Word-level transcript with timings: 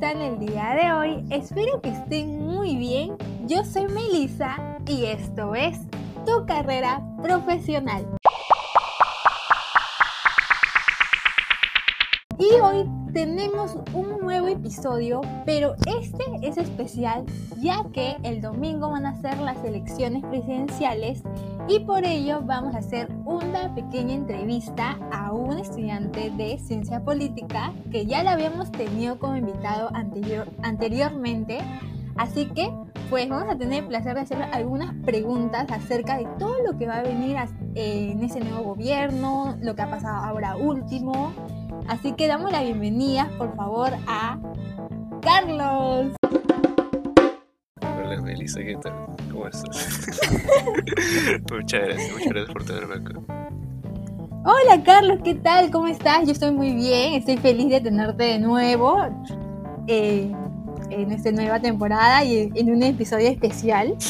están 0.00 0.22
el 0.22 0.38
día 0.38 0.74
de 0.76 0.92
hoy? 0.94 1.26
Espero 1.28 1.82
que 1.82 1.90
estén 1.90 2.46
muy 2.46 2.74
bien. 2.76 3.18
Yo 3.46 3.66
soy 3.66 3.86
Melissa 3.88 4.56
y 4.86 5.04
esto 5.04 5.54
es 5.54 5.78
Tu 6.24 6.46
carrera 6.46 7.02
profesional. 7.22 8.06
Y 12.38 12.54
hoy 12.62 12.88
tenemos 13.12 13.76
un 13.92 14.20
nuevo 14.22 14.48
episodio, 14.48 15.20
pero 15.44 15.74
este 15.84 16.24
es 16.48 16.56
especial 16.56 17.26
ya 17.58 17.84
que 17.92 18.16
el 18.22 18.40
domingo 18.40 18.90
van 18.90 19.04
a 19.04 19.20
ser 19.20 19.36
las 19.38 19.62
elecciones 19.64 20.24
presidenciales 20.24 21.22
y 21.70 21.78
por 21.78 22.04
ello 22.04 22.42
vamos 22.42 22.74
a 22.74 22.78
hacer 22.78 23.08
una 23.24 23.72
pequeña 23.74 24.14
entrevista 24.14 24.98
a 25.12 25.32
un 25.32 25.56
estudiante 25.56 26.30
de 26.30 26.58
ciencia 26.58 27.04
política 27.04 27.72
que 27.92 28.06
ya 28.06 28.24
lo 28.24 28.30
habíamos 28.30 28.72
tenido 28.72 29.20
como 29.20 29.36
invitado 29.36 29.88
anterior, 29.94 30.48
anteriormente. 30.62 31.58
Así 32.16 32.46
que 32.46 32.72
pues 33.08 33.28
vamos 33.28 33.54
a 33.54 33.56
tener 33.56 33.84
el 33.84 33.88
placer 33.88 34.14
de 34.14 34.20
hacer 34.20 34.42
algunas 34.42 34.94
preguntas 35.04 35.70
acerca 35.70 36.18
de 36.18 36.26
todo 36.40 36.56
lo 36.64 36.76
que 36.76 36.88
va 36.88 36.98
a 36.98 37.02
venir 37.02 37.36
en 37.76 38.22
ese 38.22 38.40
nuevo 38.40 38.74
gobierno, 38.74 39.56
lo 39.62 39.76
que 39.76 39.82
ha 39.82 39.90
pasado 39.90 40.24
ahora 40.24 40.56
último 40.56 41.32
Así 41.88 42.12
que 42.12 42.28
damos 42.28 42.52
la 42.52 42.62
bienvenida, 42.62 43.28
por 43.36 43.54
favor, 43.56 43.92
a 44.06 44.38
Carlos. 45.22 46.19
Hola 48.40 48.48
Melissa, 48.48 48.60
¿qué 48.60 48.76
tal? 48.76 48.94
¿Cómo 49.30 49.46
estás? 49.48 50.06
muchas 51.52 51.80
gracias, 51.82 52.12
muchas 52.12 52.28
gracias 52.28 52.52
por 52.52 52.64
tenerme 52.64 52.94
acá. 52.94 53.20
Hola 54.46 54.82
Carlos, 54.82 55.18
¿qué 55.22 55.34
tal? 55.34 55.70
¿Cómo 55.70 55.88
estás? 55.88 56.24
Yo 56.24 56.32
estoy 56.32 56.50
muy 56.50 56.72
bien, 56.72 57.12
estoy 57.14 57.36
feliz 57.36 57.68
de 57.68 57.82
tenerte 57.82 58.24
de 58.24 58.38
nuevo 58.38 58.96
eh, 59.86 60.32
en 60.88 61.12
esta 61.12 61.30
nueva 61.32 61.60
temporada 61.60 62.24
y 62.24 62.50
en 62.54 62.70
un 62.70 62.82
episodio 62.82 63.28
especial. 63.28 63.94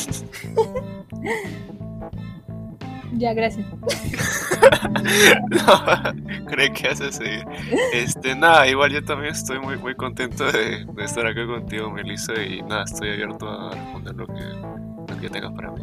Ya, 3.12 3.34
gracias. 3.34 3.66
no, 5.50 6.46
creo 6.46 6.72
que 6.72 6.88
hace 6.88 7.12
seguir. 7.12 7.44
Este, 7.92 8.34
nada, 8.34 8.66
igual 8.66 8.90
yo 8.92 9.04
también 9.04 9.32
estoy 9.32 9.58
muy, 9.58 9.76
muy 9.76 9.94
contento 9.94 10.50
de, 10.50 10.86
estar 10.98 11.26
acá 11.26 11.46
contigo, 11.46 11.90
Melissa, 11.90 12.34
y 12.42 12.62
nada, 12.62 12.84
estoy 12.84 13.10
abierto 13.10 13.48
a 13.48 13.70
responder 13.70 14.14
lo 14.14 14.26
que, 14.26 15.12
lo 15.12 15.20
que 15.20 15.30
tengas 15.30 15.52
para 15.52 15.70
mí. 15.72 15.82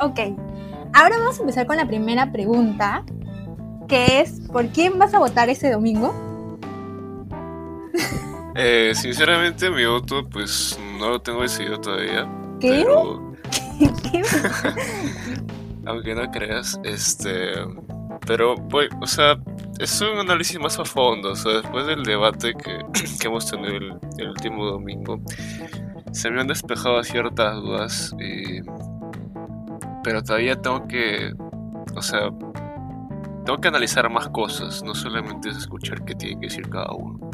Ok, 0.00 0.20
ahora 0.92 1.18
vamos 1.18 1.38
a 1.38 1.40
empezar 1.40 1.66
con 1.66 1.76
la 1.76 1.86
primera 1.86 2.32
pregunta, 2.32 3.04
que 3.88 4.20
es, 4.20 4.40
¿por 4.52 4.68
quién 4.68 4.98
vas 4.98 5.14
a 5.14 5.18
votar 5.18 5.48
ese 5.48 5.70
domingo? 5.70 6.14
Eh, 8.58 8.92
sinceramente, 8.94 9.70
mi 9.70 9.84
voto, 9.84 10.26
pues, 10.30 10.78
no 10.98 11.10
lo 11.10 11.20
tengo 11.20 11.42
decidido 11.42 11.78
todavía. 11.78 12.26
¿Qué? 12.58 12.86
¿Qué? 14.10 14.22
Aunque 15.86 16.14
no 16.14 16.30
creas, 16.30 16.78
este, 16.84 17.52
pero 18.26 18.56
voy, 18.56 18.88
o 19.00 19.06
sea, 19.06 19.38
es 19.78 20.00
un 20.00 20.18
análisis 20.18 20.58
más 20.58 20.78
a 20.78 20.84
fondo, 20.84 21.32
o 21.32 21.36
sea, 21.36 21.60
después 21.60 21.86
del 21.86 22.02
debate 22.02 22.54
que, 22.54 22.78
que 23.20 23.26
hemos 23.26 23.50
tenido 23.50 23.76
el, 24.18 24.28
último 24.28 24.66
domingo, 24.66 25.20
se 26.12 26.30
me 26.30 26.40
han 26.40 26.48
despejado 26.48 27.02
ciertas 27.04 27.54
dudas, 27.56 28.14
pero 30.02 30.22
todavía 30.22 30.60
tengo 30.60 30.86
que, 30.88 31.32
o 31.94 32.02
sea, 32.02 32.30
tengo 33.44 33.60
que 33.60 33.68
analizar 33.68 34.10
más 34.10 34.28
cosas, 34.30 34.82
no 34.82 34.94
solamente 34.94 35.50
es 35.50 35.58
escuchar 35.58 36.04
qué 36.04 36.14
tiene 36.14 36.40
que 36.40 36.46
decir 36.46 36.68
cada 36.68 36.92
uno, 36.92 37.30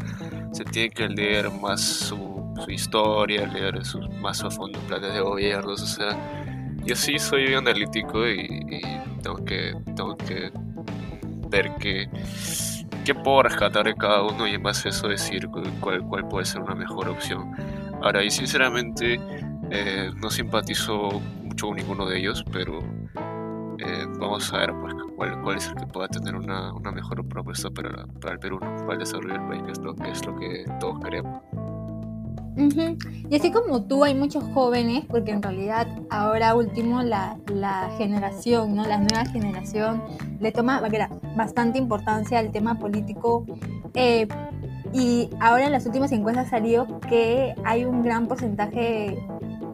se 0.53 0.65
tiene 0.65 0.91
que 0.91 1.09
leer 1.09 1.51
más 1.51 1.81
su, 1.81 2.53
su 2.63 2.71
historia, 2.71 3.47
leer 3.47 3.85
sus, 3.85 4.07
más 4.21 4.45
a 4.45 4.51
fondo 4.51 4.79
planes 4.81 5.15
de 5.15 5.21
gobiernos, 5.21 5.81
o 5.81 5.87
sea, 5.87 6.42
yo 6.85 6.97
sí 6.97 7.19
soy 7.19 7.55
analítico 7.55 8.27
y, 8.29 8.81
tengo 9.23 9.45
que 9.45 9.73
tengo 9.97 10.17
que 10.17 10.51
ver 11.49 11.73
qué, 11.79 12.09
qué 13.05 13.15
puedo 13.15 13.45
rescatar 13.45 13.85
de 13.87 13.95
cada 13.95 14.23
uno 14.23 14.49
y 14.49 14.55
en 14.55 14.63
base 14.63 14.89
a 14.89 14.91
eso 14.91 15.07
decir 15.07 15.49
cuál, 15.81 16.03
cuál 16.03 16.29
puede 16.29 16.45
ser 16.45 16.63
una 16.63 16.75
mejor 16.75 17.09
opción. 17.09 17.53
Ahora, 18.03 18.25
y 18.25 18.31
sinceramente 18.31 19.21
eh, 19.71 20.11
no 20.17 20.31
simpatizo 20.31 21.21
mucho 21.43 21.69
con 21.69 21.77
ninguno 21.77 22.07
de 22.07 22.19
ellos, 22.19 22.45
pero 22.53 22.81
eh, 23.79 24.07
vamos 24.19 24.53
a 24.53 24.59
ver 24.59 24.73
pues, 24.81 24.95
cuál, 25.17 25.41
cuál, 25.43 25.57
es 25.57 25.69
el 25.69 25.75
que 25.77 25.87
pueda 25.87 26.09
tener 26.09 26.35
una, 26.35 26.73
una 26.73 26.91
mejor 26.91 27.27
propuesta 27.29 27.71
para, 27.71 28.07
para 28.21 28.35
el 28.35 28.41
Perú, 28.41 28.59
para 28.61 28.95
el 28.95 28.99
desarrollo 28.99 29.35
del 29.35 29.47
país, 29.47 29.63
que 29.63 29.73
es 29.73 29.79
lo 29.79 29.95
que, 29.95 30.11
es 30.11 30.27
lo 30.27 30.37
que 30.37 30.65
todos 30.81 31.01
queremos. 31.05 31.43
Y 32.57 33.37
así 33.37 33.51
como 33.51 33.85
tú, 33.85 34.05
hay 34.05 34.15
muchos 34.15 34.45
jóvenes, 34.53 35.05
porque 35.09 35.31
en 35.31 35.43
realidad 35.43 35.87
ahora 36.11 36.55
último 36.55 37.03
la, 37.03 37.39
la 37.47 37.91
generación, 37.97 38.75
¿no? 38.75 38.85
la 38.85 38.99
nueva 38.99 39.25
generación, 39.27 40.03
le 40.41 40.53
toma 40.53 40.83
bastante 41.37 41.79
importancia 41.79 42.39
al 42.39 42.53
tema 42.53 42.79
político. 42.79 43.47
Eh, 43.95 44.29
y 44.93 45.31
ahora 45.41 45.67
en 45.67 45.73
las 45.73 45.87
últimas 45.87 46.13
encuestas 46.13 46.51
salió 46.51 47.01
que 47.09 47.55
hay 47.65 47.85
un 47.87 48.03
gran 48.03 48.27
porcentaje, 48.27 49.17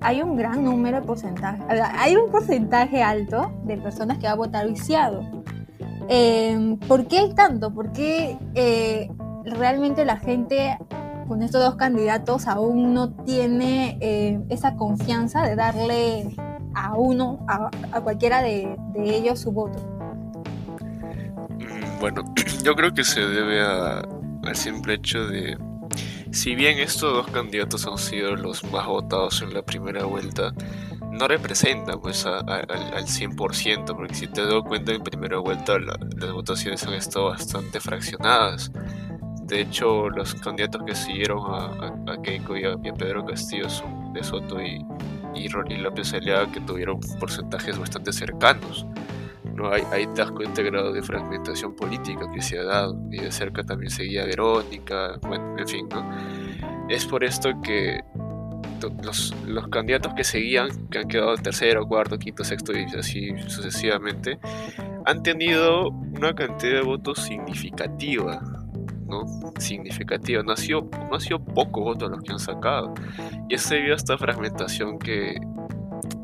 hay 0.01 0.23
un 0.23 0.37
gran 0.37 0.65
número 0.65 1.01
de 1.01 1.07
porcentaje, 1.07 1.61
hay 1.99 2.15
un 2.15 2.31
porcentaje 2.31 3.03
alto 3.03 3.51
de 3.65 3.77
personas 3.79 4.19
que 4.19 4.27
va 4.27 4.33
a 4.33 4.37
votar 4.37 4.69
viciado. 4.69 5.25
Eh, 6.09 6.77
¿Por 6.87 7.07
qué 7.07 7.19
hay 7.19 7.35
tanto? 7.35 7.75
Porque 7.75 8.39
eh, 8.55 9.11
realmente 9.45 10.05
la 10.05 10.17
gente 10.19 10.79
con 11.29 11.43
estos 11.43 11.63
dos 11.63 11.77
candidatos 11.77 12.49
aún 12.49 12.95
no 12.95 13.11
tiene 13.11 13.99
eh, 14.01 14.41
esa 14.49 14.75
confianza 14.77 15.43
de 15.43 15.55
darle 15.55 16.35
a 16.75 16.95
uno, 16.97 17.45
a, 17.47 17.71
cualquiera 18.01 18.43
de, 18.43 18.77
ellos 18.97 19.41
su 19.41 19.53
voto? 19.53 19.79
Mm, 21.59 22.01
bueno, 22.01 22.25
yo 22.65 22.75
creo 22.75 22.93
que 22.93 23.05
se 23.05 23.21
debe 23.21 23.61
al 23.63 24.57
simple 24.57 24.95
hecho 24.95 25.27
de, 25.27 25.59
si 26.33 26.55
bien 26.55 26.79
estos 26.79 27.13
dos 27.13 27.27
candidatos 27.29 27.87
han 27.87 27.99
sido 27.99 28.35
los 28.35 28.65
más 28.73 28.87
votados 28.87 29.43
en 29.43 29.55
la 29.55 29.63
primera 29.63 30.05
vuelta, 30.05 30.53
no 31.11 31.27
representan 31.27 32.01
pues 32.01 32.27
al, 32.27 32.45
100%, 32.47 33.97
porque 33.97 34.15
si 34.15 34.27
te 34.29 34.43
doy 34.43 34.63
cuenta 34.63 34.93
en 34.93 35.03
primera 35.03 35.39
vuelta 35.39 35.79
las 35.79 36.33
votaciones 36.33 36.85
han 36.85 36.95
estado 36.95 37.27
bastante 37.27 37.81
fraccionadas. 37.81 38.71
De 39.49 39.63
hecho, 39.63 40.11
los 40.11 40.35
candidatos 40.35 40.83
que 40.85 40.95
siguieron 40.95 41.41
a, 41.49 42.17
Keiko 42.23 42.57
y 42.57 42.65
a, 42.65 42.77
Pedro 42.77 43.25
Castillo 43.25 43.69
son 43.71 44.13
de 44.13 44.23
Soto 44.23 44.61
y, 44.61 44.85
y 45.35 45.49
López 45.49 46.13
Aliaga, 46.13 46.53
que 46.53 46.61
tuvieron 46.61 47.01
porcentajes 47.19 47.79
bastante 47.79 48.13
cercanos. 48.13 48.87
¿no? 49.55 49.71
Hay, 49.73 49.83
hay 49.91 50.07
te 50.55 50.63
grado 50.63 50.93
de 50.93 51.03
fragmentación 51.03 51.75
política 51.75 52.31
que 52.33 52.43
se 52.43 52.59
ha 52.59 52.65
dado, 52.65 52.99
y 53.11 53.21
de 53.21 53.33
cerca 53.33 53.65
también 53.65 53.91
seguía 53.91 54.27
Verónica, 54.27 55.19
en 55.57 55.67
fin, 55.67 55.89
¿no? 55.89 56.09
Es 56.91 57.07
por 57.07 57.25
esto 57.25 57.51
que 57.63 58.01
los, 59.03 59.35
los, 59.47 59.69
candidatos 59.69 60.13
que 60.15 60.25
seguían, 60.25 60.89
que 60.89 60.99
han 60.99 61.09
quedado 61.09 61.37
tercero, 61.37 61.87
cuarto, 61.87 62.19
quinto, 62.19 62.45
sexto 62.45 62.73
y 62.73 62.85
así 62.97 63.31
sucesivamente, 63.47 64.39
han 65.05 65.23
tenido 65.23 65.89
una 65.89 66.35
cantidad 66.35 66.75
de 66.75 66.83
votos 66.83 67.19
significativa 67.19 68.41
¿no? 69.09 69.25
significativa. 69.59 70.43
No 70.43 70.53
ha, 70.53 70.57
sido, 70.57 70.89
no 71.11 71.17
ha 71.17 72.09
los 72.09 72.23
que 72.23 72.33
han 72.33 72.39
sacado. 72.39 72.95
Y 73.49 73.55
es 73.55 73.69
debido 73.69 73.95
a 73.95 73.97
esta 73.97 74.19
fragmentación 74.19 74.99
que 74.99 75.41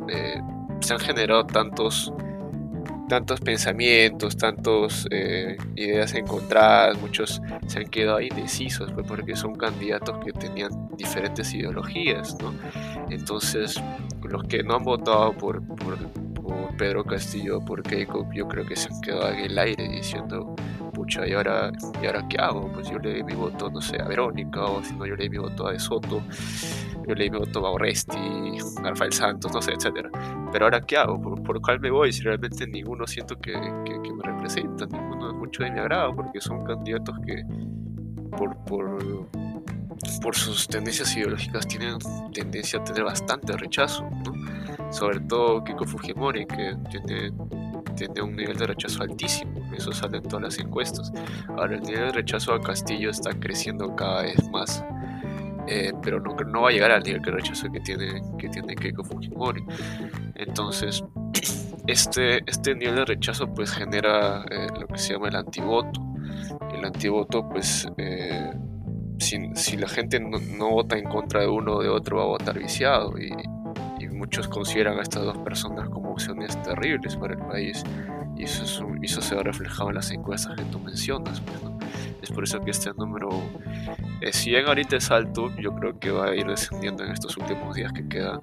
eh, 0.09 0.43
se 0.81 0.93
han 0.93 1.00
generado 1.00 1.47
tantos 1.47 2.12
tantos 3.09 3.41
pensamientos, 3.41 4.37
tantas 4.37 5.06
eh, 5.11 5.56
ideas 5.77 6.15
encontradas, 6.15 6.99
muchos 7.00 7.41
se 7.67 7.81
han 7.81 7.87
quedado 7.87 8.20
indecisos 8.20 8.91
pues, 8.93 9.06
porque 9.06 9.37
son 9.37 9.55
candidatos 9.55 10.19
que 10.25 10.32
tenían 10.32 10.70
diferentes 10.97 11.53
ideologías. 11.53 12.37
Entonces, 13.11 13.81
los 14.23 14.44
que 14.44 14.62
no 14.62 14.76
han 14.76 14.85
votado 14.85 15.32
por, 15.32 15.62
por, 15.67 15.99
por 16.35 16.76
Pedro 16.76 17.05
Castillo, 17.05 17.61
por 17.61 17.82
Keiko, 17.82 18.29
yo 18.32 18.49
creo 18.49 18.64
que 18.64 18.76
se 18.76 18.93
han 18.93 19.00
quedado 19.00 19.31
en 19.31 19.41
el 19.41 19.59
aire 19.59 19.88
diciendo, 19.88 20.55
pucha, 20.94 21.26
¿y 21.26 21.32
ahora, 21.32 21.70
¿y 22.00 22.06
ahora 22.06 22.26
qué 22.29 22.38
hago? 22.38 22.70
Pues 22.73 22.88
yo 22.88 22.99
le 22.99 23.14
di 23.14 23.23
mi 23.23 23.35
voto, 23.35 23.70
no 23.70 23.81
sé, 23.81 24.00
a 24.00 24.06
Verónica, 24.06 24.64
o 24.64 24.82
si 24.82 24.94
no, 24.94 25.05
yo 25.05 25.17
le 25.17 25.25
di 25.25 25.31
mi 25.31 25.38
voto 25.38 25.67
a 25.67 25.73
De 25.73 25.79
Soto, 25.79 26.23
yo 27.06 27.14
le 27.14 27.25
di 27.25 27.31
mi 27.31 27.38
voto 27.38 27.67
a 27.67 27.70
Oresti, 27.70 28.58
a 28.82 28.88
Rafael 28.88 29.12
Santos, 29.12 29.52
no 29.52 29.61
sé, 29.61 29.73
etcétera. 29.73 30.11
Pero 30.52 30.67
ahora 30.67 30.81
qué 30.81 30.96
hago? 30.96 31.20
¿Por, 31.20 31.43
por 31.43 31.61
cuál 31.61 31.81
me 31.81 31.91
voy? 31.91 32.12
Si 32.12 32.23
realmente 32.23 32.67
ninguno 32.67 33.06
siento 33.06 33.37
que, 33.38 33.52
que, 33.85 34.12
me 34.12 34.23
representa, 34.23 34.87
ninguno 34.87 35.31
es 35.31 35.35
mucho 35.35 35.64
de 35.64 35.70
mi 35.70 35.81
agrado, 35.81 36.14
porque 36.14 36.41
son 36.41 36.64
candidatos 36.64 37.17
que 37.26 37.43
por, 38.31 38.56
por, 38.64 39.29
por 40.23 40.37
sus 40.37 40.67
tendencias 40.69 41.14
ideológicas 41.17 41.67
tienen 41.67 41.99
tendencia 42.32 42.79
a 42.79 42.85
tener 42.85 43.05
bastante 43.05 43.56
rechazo, 43.56 44.08
¿no? 44.25 44.93
Sobre 44.93 45.20
todo 45.20 45.64
Kiko 45.64 45.85
Fujimori, 45.85 46.47
que 46.47 46.76
tiene 46.90 47.32
tiene 47.94 48.23
un 48.23 48.37
nivel 48.37 48.56
de 48.56 48.67
rechazo 48.67 49.02
altísimo, 49.02 49.52
eso 49.76 49.93
sale 49.93 50.19
en 50.19 50.25
todas 50.25 50.43
las 50.43 50.58
encuestas. 50.58 51.12
Ahora, 51.49 51.76
el 51.76 51.82
nivel 51.82 52.06
de 52.06 52.12
rechazo 52.12 52.52
a 52.52 52.61
Castillo 52.61 53.11
está 53.11 53.31
creciendo 53.32 53.94
cada 53.96 54.23
vez 54.23 54.49
más. 54.50 54.85
eh, 55.67 55.93
pero 56.02 56.20
no, 56.20 56.35
no 56.35 56.62
va 56.62 56.69
a 56.69 56.73
llegar 56.73 56.91
al 56.91 57.02
nivel 57.02 57.23
de 57.23 57.31
rechazo 57.31 57.70
que 57.73 57.81
tiene, 57.81 58.20
que 58.38 58.49
tiene 58.49 58.75
Keiko 58.75 59.02
Fujimori. 59.02 59.64
Entonces, 60.35 61.02
este, 61.87 62.38
este 62.50 62.75
nivel 62.75 62.96
de 62.96 63.05
rechazo 63.06 63.46
pues 63.55 63.70
genera 63.70 64.44
eh, 64.50 64.67
lo 64.79 64.87
que 64.87 64.99
se 64.99 65.14
llama 65.14 65.29
el 65.29 65.37
antivoto. 65.37 66.00
El 66.75 66.85
antivoto 66.85 67.49
pues... 67.49 67.88
Eh, 67.97 68.52
si, 69.19 69.76
la 69.76 69.88
gente 69.88 70.20
no, 70.20 70.70
vota 70.70 70.97
en 70.97 71.05
contra 71.05 71.40
de 71.40 71.49
uno 71.49 71.76
o 71.76 71.82
de 71.82 71.88
otro, 71.88 72.19
va 72.19 72.25
a 72.25 72.26
votar 72.26 72.58
viciado. 72.58 73.19
Y, 73.19 73.32
muchos 74.14 74.49
consideran 74.49 74.99
a 74.99 75.02
estas 75.02 75.25
dos 75.25 75.37
personas 75.38 75.88
como 75.90 76.04
opciones 76.14 76.61
terribles 76.62 77.16
para 77.16 77.34
el 77.34 77.40
país. 77.40 77.82
Y 78.37 78.44
eso, 78.44 78.88
eso 79.02 79.20
se 79.20 79.34
ha 79.37 79.43
reflejado 79.43 79.90
en 79.90 79.96
las 79.96 80.11
encuestas 80.11 80.56
que 80.56 80.64
tú 80.64 80.81
mencionas. 80.81 81.40
Pues, 81.40 81.61
es 82.22 82.32
por 82.32 82.44
eso 82.44 82.58
que 82.61 82.70
este 82.70 82.90
número, 82.94 83.28
eh, 84.22 84.32
si 84.32 84.50
bien 84.50 84.66
ahorita 84.66 84.96
es 84.96 85.11
alto, 85.11 85.55
yo 85.56 85.75
creo 85.75 85.99
que 85.99 86.11
va 86.11 86.28
a 86.28 86.34
ir 86.34 86.46
descendiendo 86.46 87.05
en 87.05 87.12
estos 87.12 87.37
últimos 87.37 87.75
días 87.76 87.93
que 87.93 88.08
quedan. 88.08 88.40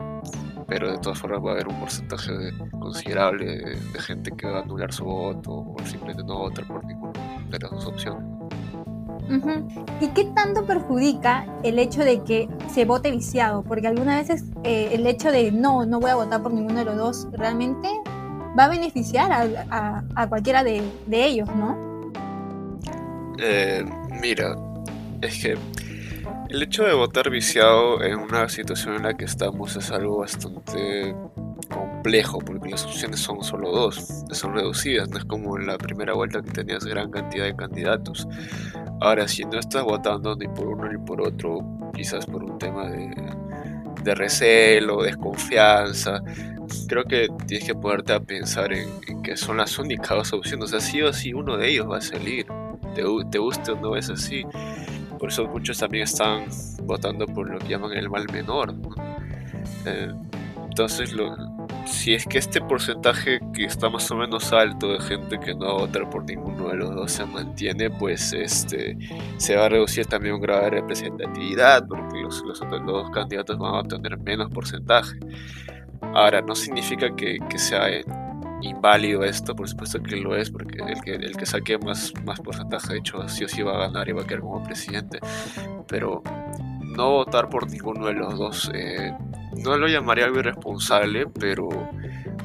Pero 0.68 0.92
de 0.92 1.00
todas 1.00 1.20
formas 1.20 1.44
va 1.44 1.50
a 1.50 1.54
haber 1.54 1.68
un 1.68 1.80
porcentaje 1.80 2.32
considerable 2.80 3.58
de, 3.58 4.00
gente 4.00 4.32
que 4.32 4.48
va 4.48 4.60
a 4.60 4.62
anular 4.62 4.94
su 4.94 5.04
voto 5.04 5.52
o 5.52 5.78
simplemente 5.84 6.24
no 6.24 6.38
votar 6.38 6.66
por 6.68 6.86
ninguna 6.86 7.20
de 7.50 7.60
las 7.60 7.72
dos 7.72 7.88
opciones. 7.88 8.41
¿Y 10.00 10.08
qué 10.10 10.26
tanto 10.36 10.66
perjudica 10.66 11.46
el 11.64 11.80
hecho 11.80 12.04
de 12.04 12.24
que 12.24 12.50
se 12.70 12.86
vote 12.86 13.12
viciado? 13.12 13.64
Porque 13.64 13.88
algunas 13.88 14.28
veces 14.28 14.46
eh, 14.64 14.90
el 14.92 15.08
hecho 15.08 15.32
de 15.32 15.52
no, 15.52 15.86
no 15.86 16.00
voy 16.00 16.12
a 16.12 16.16
votar 16.16 16.42
por 16.42 16.54
ninguno 16.54 16.80
de 16.80 16.86
los 16.86 16.98
dos, 16.98 17.28
realmente 17.32 17.88
va 18.58 18.66
a 18.66 18.70
beneficiar 18.70 19.32
a, 19.32 20.28
cualquiera 20.28 20.64
de, 20.64 20.84
ellos, 21.10 21.48
¿no? 21.56 22.12
Eh, 23.40 23.86
mira, 24.22 24.56
es 25.22 25.42
que 25.42 25.58
el 26.50 26.64
hecho 26.64 26.84
de 26.84 26.94
votar 26.94 27.30
viciado 27.30 28.04
en 28.04 28.20
una 28.20 28.50
situación 28.50 28.96
en 28.96 29.04
la 29.04 29.14
que 29.14 29.26
estamos 29.26 29.76
es 29.78 29.90
algo 29.92 30.18
bastante 30.18 31.16
complejo 32.02 32.40
porque 32.40 32.70
las 32.70 32.84
opciones 32.84 33.20
son 33.20 33.44
solo 33.44 33.72
dos, 33.72 34.24
son 34.32 34.56
reducidas, 34.56 35.08
no 35.10 35.20
es 35.20 35.26
como 35.26 35.56
en 35.56 35.68
la 35.68 35.78
primera 35.78 36.14
vuelta 36.14 36.42
que 36.42 36.50
tenías 36.50 36.84
gran 36.84 37.12
cantidad 37.12 37.46
de 37.46 37.56
candidatos. 37.56 38.28
Ahora, 39.00 39.28
si 39.28 39.46
no 39.46 39.60
estás 39.60 39.84
votando 39.84 40.36
ni 40.36 40.48
por 40.48 40.68
uno 40.68 40.92
ni 40.92 40.98
por 40.98 41.22
otro, 41.22 41.60
quizás 41.94 42.26
por 42.26 42.44
un 42.44 42.58
tema 42.58 42.90
de, 42.90 43.14
de 44.04 44.16
recelo, 44.16 45.04
desconfianza, 45.04 46.24
creo 46.88 47.04
que 47.04 47.28
tienes 47.46 47.68
que 47.68 47.76
poderte 47.76 48.14
a 48.14 48.20
pensar 48.20 48.74
en, 48.74 48.90
que 49.22 49.38
son 49.38 49.58
las 49.58 49.78
únicas 49.78 50.10
dos 50.10 50.34
opciones. 50.34 50.66
O 50.66 50.68
sea, 50.70 50.80
sí 50.80 51.04
o 51.04 51.14
sí 51.14 51.36
uno 51.36 51.56
de 51.56 51.70
ellos 51.70 51.88
va 51.88 51.98
a 51.98 52.02
salir, 52.02 52.48
te, 52.96 53.04
te 53.30 53.38
guste 53.38 53.74
o 53.74 53.76
no 53.76 53.96
es 53.96 54.10
así. 54.10 54.44
Por 55.20 55.30
eso 55.30 55.46
muchos 55.46 55.78
también 55.78 56.06
están 56.06 56.46
votando 56.84 57.28
por 57.28 57.48
lo 57.48 57.60
que 57.60 57.68
llaman 57.68 57.94
el 57.94 58.10
mal 58.10 58.26
menor. 58.34 58.74
Eh, 59.86 60.12
entonces, 60.68 61.12
lo, 61.12 61.36
si 61.86 62.14
es 62.14 62.26
que 62.26 62.38
este 62.38 62.62
porcentaje 62.62 63.40
que 63.54 63.66
está 63.66 63.90
más 63.90 64.10
o 64.12 64.16
menos 64.16 64.52
alto 64.54 64.94
de 64.94 65.00
gente 65.02 65.40
que 65.40 65.54
no 65.54 65.66
va 65.66 65.72
a 65.72 65.78
votar 65.86 66.10
por 66.10 66.24
ninguno 66.24 66.70
de 66.70 66.78
los 66.78 66.96
dos 66.96 67.12
se 67.12 67.26
mantiene, 67.26 67.90
pues 67.90 68.34
este 68.34 68.98
se 69.38 69.56
va 69.56 69.66
a 69.66 69.70
reducir 69.70 70.06
también 70.06 70.36
un 70.36 70.42
grado 70.42 70.64
de 70.64 70.70
representatividad, 70.72 71.86
porque 71.88 72.22
los, 72.22 72.42
los 72.44 72.62
otros 72.62 72.86
dos 72.86 73.10
candidatos 73.12 73.58
van 73.58 73.76
a 73.76 73.80
obtener 73.80 74.18
menos 74.20 74.50
porcentaje. 74.50 75.18
Ahora, 76.14 76.42
no 76.42 76.56
significa 76.56 77.16
que, 77.16 77.38
que 77.50 77.58
sea 77.58 77.88
inválido 78.62 79.24
esto, 79.24 79.56
por 79.56 79.68
supuesto 79.68 80.02
que 80.02 80.16
lo 80.18 80.36
es, 80.36 80.50
porque 80.50 80.80
el 80.86 81.02
que, 81.02 81.16
el 81.16 81.36
que 81.36 81.46
saque 81.46 81.78
más, 81.78 82.14
más 82.26 82.40
porcentaje, 82.40 82.94
de 82.94 83.00
hecho, 83.00 83.28
sí 83.28 83.44
o 83.44 83.48
sí 83.48 83.62
va 83.62 83.76
a 83.76 83.88
ganar 83.88 84.10
y 84.10 84.14
va 84.14 84.22
a 84.22 84.28
quedar 84.28 84.42
como 84.42 84.64
presidente. 84.64 85.20
Pero 85.88 86.22
no 86.82 87.12
votar 87.12 87.50
por 87.50 87.70
ninguno 87.70 88.08
de 88.08 88.14
los 88.14 88.38
dos, 88.38 88.72
eh, 88.74 89.14
no 89.58 89.78
lo 89.78 89.88
llamaría 89.88 90.26
algo 90.26 90.40
irresponsable, 90.40 91.28
pero 91.28 91.70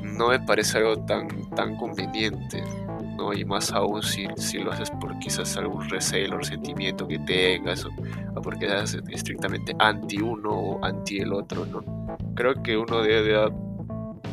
no 0.02 0.28
me 0.28 0.40
parece 0.40 0.78
algo 0.78 1.04
tan, 1.04 1.28
tan 1.50 1.76
conveniente. 1.76 2.62
¿no? 3.16 3.32
Y 3.32 3.44
más 3.44 3.72
aún 3.72 4.02
si, 4.02 4.26
si 4.36 4.58
lo 4.58 4.72
haces 4.72 4.90
por 4.90 5.18
quizás 5.18 5.56
algún 5.56 5.88
recelo, 5.88 6.38
resentimiento 6.38 7.06
que 7.06 7.18
tengas, 7.20 7.84
o, 7.84 7.90
porque 8.42 8.66
eres 8.66 8.98
estrictamente 9.10 9.74
anti 9.78 10.20
uno 10.20 10.50
o 10.50 10.84
anti 10.84 11.18
el 11.18 11.32
otro. 11.32 11.66
¿no? 11.66 11.82
Creo 12.34 12.62
que 12.62 12.76
uno 12.76 13.02
debe 13.02 13.36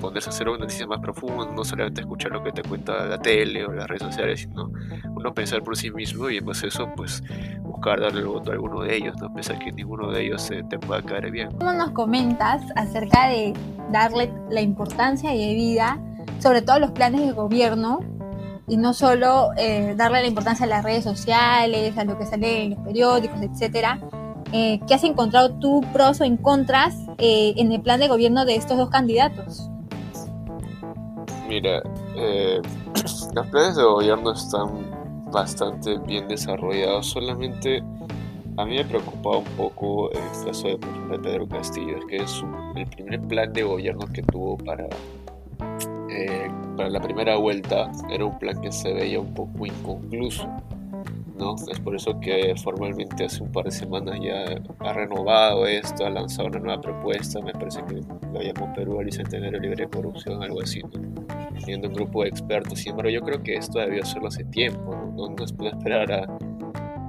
ponerse 0.03 0.29
a 0.29 0.33
hacer 0.33 0.49
un 0.49 0.55
análisis 0.55 0.85
más 0.85 0.99
profundo, 0.99 1.45
no 1.45 1.63
solamente 1.63 2.01
escuchar 2.01 2.33
lo 2.33 2.43
que 2.43 2.51
te 2.51 2.61
cuenta 2.61 3.05
la 3.05 3.17
tele 3.17 3.65
o 3.65 3.71
las 3.71 3.87
redes 3.87 4.03
sociales, 4.03 4.41
sino 4.41 4.69
uno 5.15 5.33
pensar 5.33 5.63
por 5.63 5.77
sí 5.77 5.91
mismo 5.91 6.29
y 6.29 6.37
en 6.37 6.45
base 6.45 6.65
a 6.65 6.69
eso, 6.69 6.89
pues 6.97 7.23
buscar 7.61 8.01
darle 8.01 8.19
el 8.19 8.27
voto 8.27 8.51
a 8.51 8.53
alguno 8.53 8.81
de 8.81 8.97
ellos, 8.97 9.15
no 9.21 9.33
pensar 9.33 9.57
que 9.59 9.71
ninguno 9.71 10.11
de 10.11 10.25
ellos 10.25 10.49
te 10.69 10.77
pueda 10.77 11.01
caer 11.01 11.31
bien. 11.31 11.51
¿Cómo 11.57 11.71
nos 11.71 11.91
comentas 11.91 12.61
acerca 12.75 13.29
de 13.29 13.53
darle 13.93 14.29
la 14.49 14.59
importancia 14.59 15.29
de 15.29 15.53
vida, 15.53 15.97
sobre 16.39 16.61
todo 16.61 16.75
a 16.75 16.79
los 16.79 16.91
planes 16.91 17.21
de 17.21 17.31
gobierno, 17.31 18.01
y 18.67 18.75
no 18.75 18.93
solo 18.93 19.51
eh, 19.55 19.93
darle 19.95 20.19
la 20.19 20.27
importancia 20.27 20.65
a 20.65 20.69
las 20.69 20.83
redes 20.83 21.05
sociales, 21.05 21.97
a 21.97 22.03
lo 22.03 22.17
que 22.17 22.25
sale 22.25 22.63
en 22.63 22.69
los 22.71 22.79
periódicos, 22.79 23.41
etcétera? 23.41 24.01
Eh, 24.51 24.81
¿Qué 24.85 24.95
has 24.95 25.03
encontrado 25.05 25.55
tú 25.59 25.81
pros 25.93 26.19
o 26.19 26.25
en 26.25 26.35
contras 26.35 26.93
eh, 27.19 27.53
en 27.55 27.71
el 27.71 27.81
plan 27.81 28.01
de 28.01 28.09
gobierno 28.09 28.43
de 28.43 28.55
estos 28.55 28.77
dos 28.77 28.89
candidatos? 28.89 29.69
Mira, 31.47 31.81
eh, 32.15 32.61
los 33.33 33.47
planes 33.47 33.75
de 33.75 33.83
gobierno 33.83 34.31
están 34.31 34.69
bastante 35.31 35.97
bien 35.99 36.27
desarrollados, 36.27 37.07
solamente 37.07 37.83
a 38.57 38.65
mí 38.65 38.75
me 38.75 38.85
preocupaba 38.85 39.37
un 39.37 39.57
poco 39.57 40.11
el 40.11 40.45
caso 40.45 40.67
de, 40.67 40.77
Pedro 41.19 41.47
Castillo, 41.47 41.97
es 41.97 42.05
que 42.05 42.17
es 42.17 42.43
el 42.75 42.87
primer 42.87 43.21
plan 43.21 43.51
de 43.53 43.63
gobierno 43.63 44.05
que 44.13 44.21
tuvo 44.23 44.57
para, 44.57 44.87
eh, 46.09 46.51
para 46.77 46.89
la 46.89 46.99
primera 46.99 47.37
vuelta 47.37 47.91
era 48.09 48.25
un 48.25 48.37
plan 48.39 48.59
que 48.61 48.71
se 48.71 48.93
veía 48.93 49.19
un 49.19 49.33
poco 49.33 49.65
inconcluso. 49.65 50.47
¿No? 51.43 51.55
Es 51.69 51.79
por 51.79 51.95
eso 51.95 52.17
que 52.19 52.55
formalmente 52.55 53.25
hace 53.25 53.43
un 53.43 53.51
par 53.51 53.65
de 53.65 53.71
semanas 53.71 54.17
ya 54.21 54.45
ha 54.79 54.93
renovado 54.93 55.67
esto, 55.67 56.05
ha 56.05 56.09
lanzado 56.09 56.47
una 56.47 56.59
nueva 56.59 56.81
propuesta, 56.81 57.41
me 57.41 57.51
parece 57.51 57.83
que 57.85 57.95
lo 57.95 58.41
llamó 58.41 58.73
Perú 58.73 58.99
al 58.99 59.05
Bicentenario 59.05 59.59
Libre 59.59 59.83
de 59.83 59.89
Corrupción, 59.89 60.41
algo 60.41 60.61
así, 60.61 60.81
teniendo 61.59 61.89
un 61.89 61.93
grupo 61.93 62.23
de 62.23 62.29
expertos. 62.29 62.79
Sin 62.79 62.91
embargo, 62.91 63.11
yo 63.11 63.21
creo 63.21 63.43
que 63.43 63.55
esto 63.55 63.79
debió 63.79 64.03
hacerlo 64.03 64.29
hace 64.29 64.45
tiempo, 64.45 64.95
no, 65.15 65.29
no, 65.29 65.45
puede 65.57 65.71
esperar 65.71 66.11
a, 66.11 66.37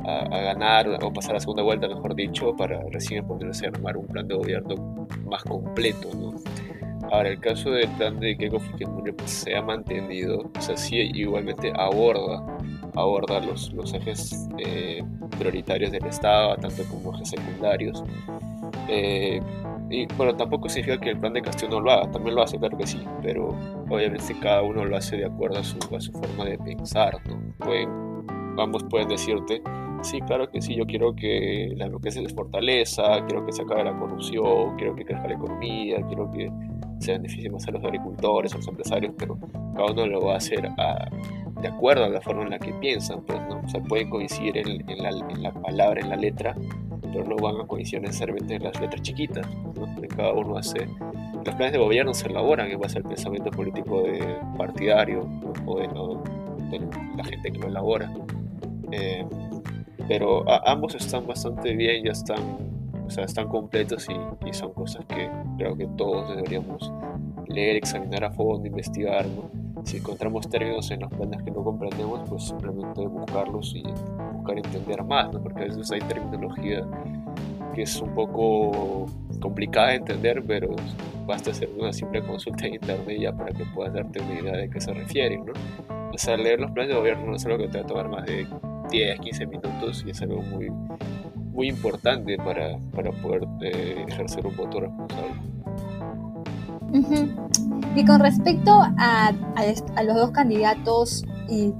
a, 0.05 0.41
ganar 0.41 0.89
o 1.03 1.13
pasar 1.13 1.37
a 1.37 1.41
segunda 1.41 1.63
vuelta, 1.63 1.89
mejor 1.89 2.15
dicho, 2.15 2.55
para 2.57 2.83
recién 2.91 3.27
ponerse 3.27 3.67
a 3.67 3.69
armar 3.71 3.97
un 3.97 4.07
plan 4.07 4.27
de 4.27 4.35
gobierno 4.35 5.07
más 5.27 5.45
completo. 5.45 6.09
¿no? 6.15 6.35
Ahora, 7.11 7.29
el 7.29 7.39
caso 7.39 7.71
del 7.71 7.89
plan 7.91 8.19
de 8.19 8.37
Keiko 8.37 8.59
Fujimori 8.59 9.13
pues, 9.13 9.31
se 9.31 9.55
ha 9.55 9.63
mantenido, 9.63 10.51
o 10.57 10.61
sea, 10.61 10.77
sí 10.77 10.97
igualmente 11.15 11.73
aborda, 11.77 12.54
aborda 12.97 13.41
los, 13.41 13.73
los 13.73 13.93
ejes 13.95 14.49
eh, 14.59 15.03
prioritarios 15.39 15.91
del 15.93 16.05
Estado, 16.07 16.57
tanto 16.57 16.83
como 16.85 17.15
ejes 17.15 17.31
secundarios. 17.31 18.03
Eh, 18.89 19.41
y 19.91 20.07
bueno, 20.17 20.35
tampoco 20.35 20.69
significa 20.69 20.99
que 20.99 21.11
el 21.11 21.19
plan 21.19 21.33
de 21.33 21.43
Castillo 21.43 21.73
no 21.73 21.81
lo 21.81 21.91
haga, 21.91 22.11
también 22.11 22.35
lo 22.35 22.43
hace, 22.43 22.59
claro 22.59 22.77
que 22.77 22.87
sí, 22.87 23.01
pero 23.23 23.49
obviamente 23.89 24.35
cada 24.41 24.63
uno 24.63 24.85
lo 24.85 24.97
hace 24.97 25.17
de 25.17 25.27
acuerdo 25.27 25.59
a 25.59 25.65
su, 25.65 25.79
a 25.95 26.01
su 26.01 26.13
forma 26.13 26.45
de 26.45 26.59
pensar, 26.59 27.19
¿no? 27.29 27.39
Pueden, 27.59 27.89
ambos 28.59 28.83
pueden 28.85 29.09
decirte, 29.09 29.63
sí, 30.03 30.21
claro 30.23 30.49
que 30.51 30.61
sí, 30.61 30.75
yo 30.75 30.87
quiero 30.87 31.15
que 31.15 31.73
la 31.77 31.87
democracia 31.87 32.23
se 32.27 32.35
fortaleza, 32.35 33.25
quiero 33.27 33.45
que 33.45 33.53
se 33.53 33.63
acabe 33.63 33.85
la 33.85 33.99
corrupción, 33.99 34.77
quiero 34.77 34.95
que 34.95 35.05
crezca 35.05 35.29
la 35.29 35.35
economía, 35.35 36.03
quiero 36.07 36.31
que 36.31 36.51
se 37.01 37.13
beneficie 37.13 37.51
más 37.51 37.67
a 37.69 37.73
los 37.73 37.85
agricultores, 37.85 38.55
a 38.55 38.57
los 38.57 38.69
empresarios, 38.69 39.15
pero 39.19 39.39
cada 39.75 39.93
uno 39.93 40.07
lo 40.07 40.21
va 40.23 40.35
a 40.35 40.37
hacer 40.39 40.69
de 41.65 41.71
acuerdo 41.71 42.05
a 42.05 42.11
la 42.11 42.21
forma 42.21 42.43
en 42.43 42.51
la 42.51 42.59
que 42.59 42.75
piensan, 42.75 43.23
pues, 43.23 43.41
¿no? 43.49 43.63
O 43.75 43.83
pueden 43.85 44.11
coincidir 44.11 44.59
en, 44.59 45.43
la, 45.43 45.51
palabra, 45.51 45.99
en 45.99 46.11
la 46.11 46.17
letra, 46.17 46.55
pero 47.01 47.25
no 47.25 47.37
van 47.37 47.59
a 47.59 47.67
coincidir 47.67 48.03
necesariamente 48.03 48.57
en 48.57 48.65
las 48.65 48.79
letras 48.79 49.01
chiquitas, 49.01 49.47
cada 50.15 50.35
uno 50.35 50.59
hace... 50.59 50.87
Los 51.33 51.55
planes 51.55 51.73
de 51.73 51.79
gobierno 51.79 52.13
se 52.13 52.29
elaboran 52.29 52.71
en 52.71 52.79
base 52.79 52.99
al 52.99 53.05
pensamiento 53.05 53.51
político 53.51 54.03
de 54.03 54.23
partidario 54.59 55.27
o 55.65 55.79
de, 55.79 56.81
la 57.17 57.25
gente 57.25 57.51
que 57.51 57.59
lo 57.59 57.69
elabora. 57.69 58.13
Eh, 58.93 59.25
pero 60.07 60.45
ambos 60.69 60.95
están 60.95 61.27
bastante 61.27 61.75
bien, 61.75 62.05
ya 62.05 62.13
están, 62.13 62.43
o 63.07 63.11
sea, 63.11 63.25
están 63.25 63.49
completos 63.49 64.07
y, 64.11 64.53
son 64.53 64.75
cosas 64.75 65.07
que 65.07 65.31
creo 65.57 65.75
que 65.79 65.87
todos 65.97 66.37
deberíamos 66.37 66.93
leer, 67.49 67.77
examinar 67.77 68.25
a 68.25 68.31
fondo, 68.33 68.67
investigar. 68.67 69.25
Si 69.85 69.99
encontramos 69.99 70.49
términos 70.49 70.91
en 70.91 71.01
los 71.01 71.11
planes 71.11 71.43
que 71.43 71.51
no 71.51 71.63
comprendemos, 71.63 72.29
pues 72.29 72.45
simplemente 72.45 73.07
buscarlos 73.07 73.75
y 73.75 73.83
buscar 74.33 74.59
entender 74.59 75.05
más, 75.05 75.33
¿no? 75.33 75.43
porque 75.43 75.63
a 75.63 75.65
veces 75.67 75.91
hay 75.93 76.01
terminología 76.01 76.87
que 77.75 77.83
es 77.83 78.01
un 78.01 78.15
poco 78.15 79.07
complicada 79.41 79.89
de 79.89 79.97
entender, 79.97 80.43
pero 80.47 80.75
basta 81.27 81.51
hacer 81.51 81.69
una 81.77 81.93
simple 81.93 82.23
consulta 82.23 82.67
en 82.67 82.75
internet 82.75 83.19
ya 83.21 83.33
para 83.33 83.53
que 83.53 83.65
puedas 83.75 83.93
darte 83.93 84.21
una 84.21 84.41
idea 84.41 84.57
de 84.57 84.71
qué 84.71 84.81
se 84.81 84.93
refieren. 84.95 85.45
¿no? 85.45 85.53
O 86.13 86.19
sea, 86.19 86.37
leer 86.37 86.61
los 86.61 86.71
planes 86.71 86.95
de 86.95 86.99
gobierno 86.99 87.27
no 87.27 87.37
es 87.37 87.45
algo 87.45 87.59
que 87.59 87.69
te 87.69 87.79
va 87.79 87.85
a 87.85 87.87
tomar 87.87 88.09
más 88.09 88.27
de 88.27 88.47
10, 88.91 89.21
15 89.21 89.47
minutos 89.47 90.05
y 90.07 90.11
es 90.11 90.23
algo 90.23 90.41
muy, 90.43 90.71
muy 91.53 91.69
importante 91.69 92.37
para, 92.37 92.79
para 92.95 93.11
poder 93.11 93.47
eh, 93.63 94.05
ejercer 94.09 94.47
un 94.47 94.57
voto 94.57 94.81
responsable. 94.81 95.35
Y 97.97 98.05
con 98.05 98.21
respecto 98.21 98.73
a, 98.73 99.29
a, 99.29 100.03
los 100.03 100.17
dos 100.17 100.31
candidatos 100.31 101.25
y 101.49 101.73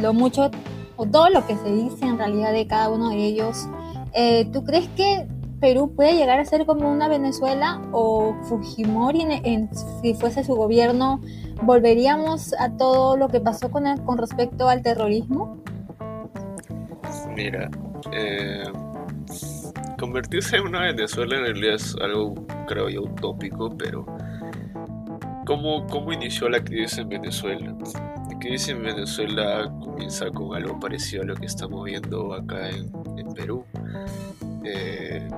lo 0.00 0.12
mucho 0.12 0.50
o 0.96 1.06
todo 1.06 1.30
lo 1.30 1.46
que 1.46 1.56
se 1.56 1.70
dice 1.72 2.04
en 2.04 2.18
realidad 2.18 2.52
de 2.52 2.66
cada 2.66 2.90
uno 2.90 3.10
de 3.10 3.16
ellos, 3.16 3.66
eh, 4.12 4.46
¿tú 4.52 4.64
crees 4.64 4.88
que 4.88 5.26
Perú 5.60 5.94
puede 5.94 6.14
llegar 6.14 6.38
a 6.38 6.44
ser 6.44 6.66
como 6.66 6.90
una 6.90 7.08
Venezuela 7.08 7.80
o 7.92 8.34
Fujimori 8.42 9.22
en, 9.22 9.70
si 10.02 10.14
fuese 10.14 10.44
su 10.44 10.54
gobierno, 10.54 11.20
volveríamos 11.62 12.52
a 12.58 12.76
todo 12.76 13.16
lo 13.16 13.28
que 13.28 13.40
pasó 13.40 13.70
con, 13.70 13.84
con 13.98 14.18
respecto 14.18 14.68
al 14.68 14.82
terrorismo? 14.82 15.62
Mira, 17.34 17.70
eh, 18.12 18.64
convertirse 20.02 20.56
en 20.56 20.66
una 20.66 20.80
Venezuela 20.80 21.36
en 21.36 21.44
realidad 21.44 21.74
es 21.76 21.94
algo, 22.02 22.34
creo 22.66 22.88
yo, 22.88 23.02
utópico, 23.02 23.70
pero 23.78 24.04
¿cómo, 25.46 25.86
cómo 25.86 26.12
inició 26.12 26.48
la 26.48 26.58
crisis 26.64 26.98
en 26.98 27.08
Venezuela? 27.08 27.72
La 28.28 28.38
crisis 28.40 28.70
en 28.70 28.82
Venezuela 28.82 29.72
comienza 29.80 30.28
con 30.30 30.56
algo 30.56 30.80
parecido 30.80 31.22
a 31.22 31.26
lo 31.26 31.36
que 31.36 31.46
estamos 31.46 31.84
viendo 31.84 32.34
acá 32.34 32.68
en, 32.70 32.90
Perú. 33.36 33.64
Eh, 34.64 35.28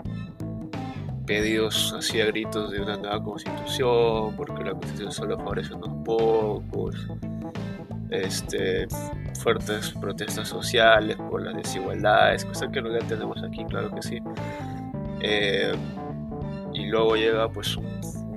pedidos 1.26 1.94
así 1.99 2.23
a 2.23 2.26
gritos 2.26 2.73
de 2.73 2.80
una 2.80 2.97
nueva 2.97 3.23
constitución, 3.23 4.35
porque 4.35 4.64
la 4.64 4.71
constitución 4.71 5.12
solo 5.12 5.37
favorece 5.37 5.75
a 5.75 5.76
unos 5.76 6.04
pocos, 6.06 7.06
este, 8.11 8.87
fuertes 9.40 9.90
protestas 10.00 10.49
sociales 10.49 11.16
por 11.16 11.42
las 11.42 11.56
desigualdades, 11.56 12.44
cosa 12.44 12.70
que 12.70 12.80
no 12.82 12.88
la 12.88 13.00
tenemos 13.00 13.42
aquí, 13.42 13.64
claro 13.64 13.90
que 13.94 14.02
sí. 14.02 14.18
Eh, 15.20 15.73
y 16.73 16.87
luego 16.87 17.16
llega 17.16 17.49
pues 17.49 17.76
un, 17.76 17.87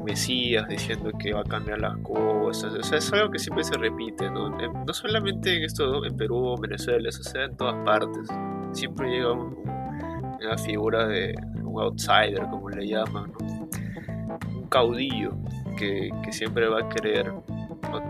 Mesías 0.08 0.70
diciendo 0.70 1.12
que 1.20 1.34
va 1.34 1.42
a 1.42 1.44
cambiar 1.44 1.82
las 1.82 1.98
cosas, 1.98 2.74
o 2.74 2.82
sea, 2.82 2.98
es 2.98 3.12
algo 3.12 3.30
que 3.30 3.40
siempre 3.40 3.66
se 3.66 3.78
repite, 3.78 4.30
¿no? 4.32 4.50
no 4.50 4.94
solamente 4.94 5.58
en 5.58 5.64
esto, 5.64 6.06
en 6.06 6.16
Perú 6.16 6.56
Venezuela, 6.62 7.10
eso 7.10 7.24
se 7.24 7.44
en 7.44 7.58
todas 7.58 7.76
partes. 7.84 8.30
Siempre 8.72 9.10
llega 9.10 9.34
una 9.34 10.58
figura 10.58 11.08
de 11.08 11.36
un 11.62 11.82
outsider, 11.82 12.44
como 12.50 12.70
le 12.70 12.88
llaman, 12.88 13.34
un 14.56 14.68
caudillo 14.70 15.34
que, 15.78 16.10
que 16.24 16.32
siempre 16.32 16.70
va 16.70 16.80
a 16.80 16.90
querer 16.90 17.34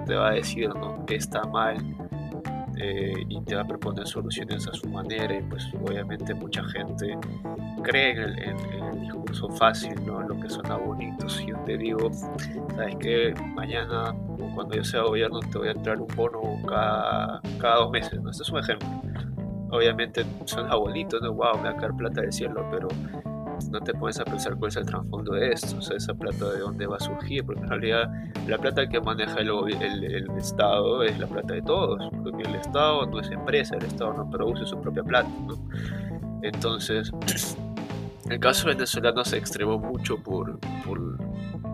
te 0.05 0.15
va 0.15 0.29
a 0.29 0.31
decir 0.33 0.69
¿no? 0.69 0.96
Que 1.07 1.15
está 1.15 1.43
mal 1.45 1.77
eh, 2.79 3.13
y 3.27 3.41
te 3.41 3.55
va 3.55 3.61
a 3.61 3.67
proponer 3.67 4.05
soluciones 4.05 4.67
a 4.67 4.73
su 4.73 4.87
manera 4.87 5.33
y 5.33 5.41
pues 5.41 5.67
obviamente 5.83 6.35
mucha 6.35 6.63
gente 6.65 7.17
cree 7.83 8.11
en 8.11 8.19
el, 8.19 9.01
discurso 9.01 9.49
fácil, 9.49 9.93
¿no? 10.05 10.21
lo 10.21 10.39
que 10.39 10.49
suena 10.49 10.75
bonito. 10.75 11.27
Si 11.27 11.47
yo 11.47 11.57
te 11.65 11.77
digo, 11.77 12.11
sabes 12.75 12.95
que 12.97 13.33
mañana 13.55 14.13
cuando 14.53 14.75
yo 14.75 14.83
sea 14.83 15.01
gobierno 15.01 15.39
te 15.39 15.57
voy 15.57 15.69
a 15.69 15.71
entrar 15.71 15.99
un 15.99 16.07
bono 16.15 16.41
cada, 16.67 17.41
cada 17.59 17.75
dos 17.77 17.91
meses, 17.91 18.21
¿no? 18.21 18.29
Este 18.29 18.43
es 18.43 18.49
un 18.49 18.59
ejemplo. 18.59 18.87
Obviamente 19.71 20.25
suena 20.45 20.75
bonito, 20.75 21.19
¿no? 21.19 21.33
Wow, 21.33 21.57
me 21.57 21.63
va 21.63 21.69
a 21.71 21.77
caer 21.77 21.93
plata 21.93 22.21
del 22.21 22.31
cielo, 22.31 22.65
pero 22.71 22.87
no 23.71 23.79
te 23.81 23.93
pones 23.93 24.19
a 24.19 24.25
pensar 24.25 24.55
cuál 24.57 24.69
es 24.69 24.77
el 24.77 24.85
trasfondo 24.85 25.33
de 25.33 25.49
esto, 25.49 25.77
o 25.77 25.81
sea, 25.81 25.97
esa 25.97 26.13
plata 26.13 26.51
de 26.51 26.59
dónde 26.59 26.87
va 26.87 26.97
a 26.97 26.99
surgir, 26.99 27.45
porque 27.45 27.61
en 27.61 27.67
realidad 27.67 28.11
la 28.47 28.57
plata 28.57 28.87
que 28.87 28.99
maneja 29.01 29.39
el, 29.39 29.49
el, 29.81 30.29
Estado 30.37 31.03
es 31.03 31.17
la 31.19 31.27
plata 31.27 31.53
de 31.53 31.61
todos, 31.61 32.01
porque 32.23 32.43
el 32.43 32.55
Estado 32.55 33.05
no 33.07 33.19
es 33.19 33.29
empresa, 33.31 33.75
el 33.75 33.85
Estado 33.85 34.13
no 34.13 34.29
produce 34.29 34.65
su 34.65 34.79
propia 34.79 35.03
plata. 35.03 35.29
Entonces, 36.41 37.11
el 38.29 38.39
caso 38.39 38.67
venezolano 38.67 39.23
se 39.25 39.37
extremó 39.37 39.77
mucho 39.77 40.21
por, 40.21 40.59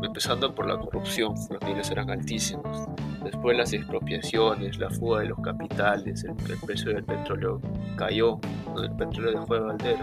empezando 0.02 0.54
por 0.54 0.68
la 0.68 0.78
corrupción, 0.78 1.34
los 1.50 1.62
niveles 1.62 1.92
eran 1.92 2.10
altísimos. 2.10 2.88
Después 3.24 3.58
las 3.58 3.72
expropiaciones, 3.74 4.78
la 4.78 4.90
fuga 4.90 5.22
de 5.22 5.28
los 5.28 5.40
capitales, 5.40 6.24
el, 6.24 6.36
precio 6.66 6.94
del 6.94 7.04
petróleo 7.04 7.62
cayó, 7.96 8.40
el 8.82 8.92
petróleo 8.92 9.40
dejó 9.40 9.54
de 9.54 9.60
valer 9.62 9.98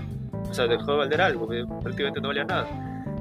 o 0.51 0.55
sea, 0.55 0.67
dejó 0.67 0.93
de 0.93 0.99
valer 0.99 1.21
algo, 1.21 1.49
prácticamente 1.81 2.21
no 2.21 2.29
valía 2.29 2.45
nada. 2.45 2.67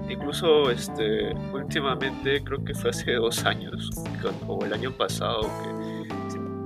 Incluso 0.10 0.72
este, 0.72 1.34
últimamente, 1.54 2.44
creo 2.44 2.64
que 2.66 2.74
fue 2.74 2.90
hace 2.90 3.14
dos 3.14 3.46
años, 3.46 3.92
o 4.48 4.66
el 4.66 4.74
año 4.74 4.92
pasado, 4.92 5.42
que 5.42 5.80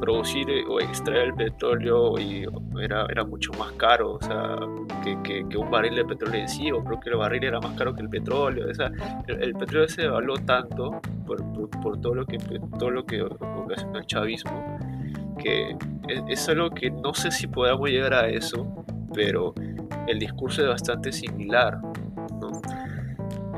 producir 0.03 0.47
o 0.67 0.81
extraer 0.81 1.27
el 1.27 1.33
petróleo 1.33 2.19
y 2.19 2.45
era, 2.81 3.05
era 3.09 3.23
mucho 3.23 3.53
más 3.53 3.71
caro, 3.73 4.15
o 4.15 4.21
sea, 4.21 4.57
que, 5.01 5.45
que, 5.47 5.57
un 5.57 5.71
barril 5.71 5.95
de 5.95 6.03
petróleo 6.03 6.41
en 6.41 6.49
sí, 6.49 6.69
o 6.73 6.83
creo 6.83 6.99
que 6.99 7.09
el 7.09 7.15
barril 7.15 7.45
era 7.45 7.61
más 7.61 7.73
caro 7.77 7.95
que 7.95 8.01
el 8.01 8.09
petróleo, 8.09 8.69
o 8.69 8.73
sea, 8.73 8.91
el, 9.27 9.53
petróleo 9.53 9.87
se 9.87 10.03
evaluó 10.03 10.35
tanto 10.39 10.99
por, 11.25 11.41
por, 11.81 12.01
todo 12.01 12.15
lo 12.15 12.25
que 12.25 12.37
todo 12.77 12.89
lo 12.89 13.05
que 13.05 13.21
ocasionó 13.21 13.99
el 13.99 14.05
chavismo, 14.05 14.77
que 15.41 15.77
es, 16.09 16.21
es 16.27 16.49
algo 16.49 16.69
que 16.71 16.91
no 16.91 17.13
sé 17.13 17.31
si 17.31 17.47
podamos 17.47 17.89
llegar 17.89 18.13
a 18.13 18.27
eso, 18.27 18.67
pero 19.13 19.53
el 20.07 20.19
discurso 20.19 20.61
es 20.63 20.67
bastante 20.69 21.11
similar. 21.11 21.79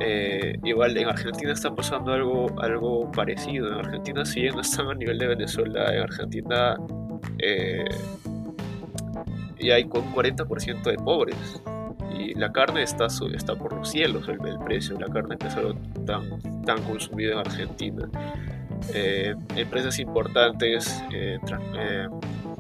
Eh, 0.02 0.60
igual 0.64 0.98
en 0.98 1.08
Argentina 1.08 1.54
está 1.54 1.74
pasando 1.74 2.14
algo, 2.14 2.48
algo 2.62 3.12
parecido. 3.12 3.68
En 3.68 3.86
Argentina, 3.86 4.25
si 4.25 4.42
bien 4.42 4.56
no 4.56 4.62
están 4.62 4.90
a 4.90 4.94
nivel 4.94 5.18
de 5.18 5.28
Venezuela, 5.28 5.94
en 5.94 6.02
Argentina 6.02 6.78
eh, 7.40 7.86
y 9.58 9.72
hay 9.72 9.86
con 9.86 10.14
40% 10.14 10.84
de 10.84 10.96
pobres. 10.98 11.62
Y 12.18 12.34
la 12.34 12.52
carne 12.52 12.84
está, 12.84 13.08
está 13.08 13.56
por 13.56 13.74
los 13.74 13.90
cielos, 13.90 14.28
el, 14.30 14.38
precio 14.60 14.96
de 14.96 15.06
la 15.06 15.14
carne 15.14 15.38
que 15.38 15.48
es 15.48 15.56
algo 15.56 15.74
tan, 16.06 16.64
tan 16.64 16.82
consumido 16.84 17.34
en 17.34 17.40
Argentina. 17.40 18.10
Eh, 18.94 19.36
empresas 19.56 20.00
importantes 20.00 21.04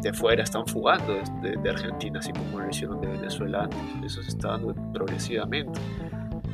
de 0.05 0.13
fuera 0.13 0.43
están 0.43 0.67
fugando 0.67 1.17
de, 1.41 1.69
Argentina, 1.69 2.19
así 2.19 2.31
como 2.31 2.59
lo 2.59 2.69
hicieron 2.69 3.01
de 3.01 3.07
Venezuela 3.07 3.63
antes. 3.63 3.79
Eso 4.03 4.21
se 4.21 4.29
está 4.29 4.49
dando 4.49 4.75
progresivamente. 4.93 5.79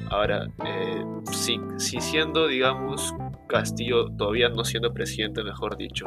Ahora, 0.09 0.47
eh, 0.65 1.03
si, 1.33 1.59
siendo, 1.77 2.47
digamos, 2.47 3.13
Castillo 3.47 4.09
todavía 4.17 4.47
no 4.47 4.63
siendo 4.63 4.93
presidente, 4.93 5.43
mejor 5.43 5.75
dicho, 5.75 6.05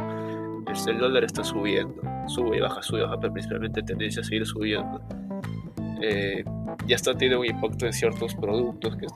el, 0.89 0.99
dólar 0.99 1.25
está 1.25 1.45
subiendo, 1.45 2.01
sube 2.29 2.57
y 2.57 2.61
baja, 2.61 2.83
sube 2.83 3.01
y 3.01 3.03
baja, 3.03 3.21
pero 3.21 3.35
principalmente 3.35 3.83
tendencia 3.83 4.23
a 4.23 4.25
seguir 4.25 4.47
subiendo. 4.47 5.03
Eh, 6.07 6.45
ya 6.87 6.97
está 6.97 7.13
teniendo 7.13 7.41
un 7.41 7.47
impacto 7.47 7.87
en 7.87 7.93
ciertos 7.95 8.35
productos 8.35 8.95
que, 8.97 9.07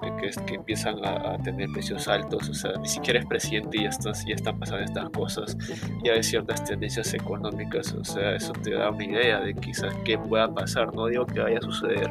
que, 0.46 0.54
empiezan 0.54 1.04
a, 1.04 1.36
tener 1.42 1.68
precios 1.70 2.08
altos, 2.08 2.48
o 2.48 2.54
sea, 2.54 2.72
ni 2.80 2.88
siquiera 2.88 3.20
es 3.20 3.26
presidente 3.26 3.76
y 3.76 3.82
ya, 3.82 3.90
ya 3.90 4.34
están 4.34 4.58
pasando 4.58 4.84
estas 4.84 5.10
cosas, 5.10 5.58
ya 6.02 6.12
hay 6.12 6.22
ciertas 6.22 6.64
tendencias 6.64 7.12
económicas, 7.12 7.92
o 7.92 8.02
sea, 8.04 8.36
eso 8.36 8.54
te 8.54 8.70
da 8.70 8.90
una 8.90 9.04
idea 9.04 9.40
de 9.40 9.52
quizás 9.52 9.94
qué 10.06 10.16
pueda 10.16 10.48
pasar, 10.52 10.94
no 10.94 11.08
digo 11.08 11.26
que 11.26 11.40
vaya 11.40 11.58
a 11.58 11.62
suceder, 11.62 12.10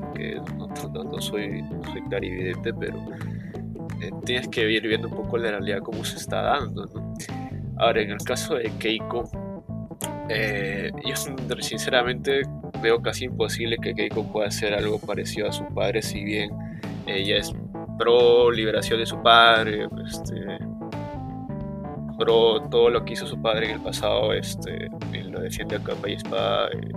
porque 0.00 0.42
no, 0.58 1.20
soy, 1.22 1.62
no 1.62 1.82
soy 1.84 2.02
clarividente, 2.02 2.74
pero 2.74 2.98
eh, 4.02 4.10
tienes 4.26 4.48
que 4.48 4.70
ir 4.70 4.86
viendo 4.86 5.08
un 5.08 5.14
poco 5.14 5.38
la 5.38 5.50
realidad 5.50 5.78
cómo 5.78 6.04
se 6.04 6.16
está 6.16 6.42
dando, 6.42 6.84
¿no? 6.92 7.14
Ahora, 7.78 8.02
en 8.02 8.10
el 8.10 8.18
caso 8.18 8.56
de 8.56 8.70
Keiko, 8.78 9.24
eh, 10.28 10.92
yo 11.04 11.16
sinceramente 11.60 12.42
veo 12.84 13.00
casi 13.00 13.24
imposible 13.24 13.78
que 13.78 13.94
Keiko 13.94 14.30
pueda 14.30 14.48
hacer 14.48 14.74
algo 14.74 14.98
parecido 14.98 15.48
a 15.48 15.52
su 15.52 15.64
padre, 15.74 16.02
si 16.02 16.22
bien 16.22 16.50
ella 17.06 17.38
es 17.38 17.54
pro 17.98 18.50
liberación 18.50 19.00
de 19.00 19.06
su 19.06 19.20
padre, 19.22 19.88
este, 20.06 20.58
pro 22.18 22.60
todo 22.70 22.90
lo 22.90 23.02
que 23.02 23.14
hizo 23.14 23.26
su 23.26 23.40
padre 23.40 23.70
en 23.70 23.72
el 23.76 23.80
pasado, 23.80 24.34
este, 24.34 24.90
lo 25.30 25.40
defiende 25.40 25.76
a 25.76 25.78
capa 25.82 26.10
y 26.10 26.12
espada. 26.12 26.68
Eh, 26.72 26.92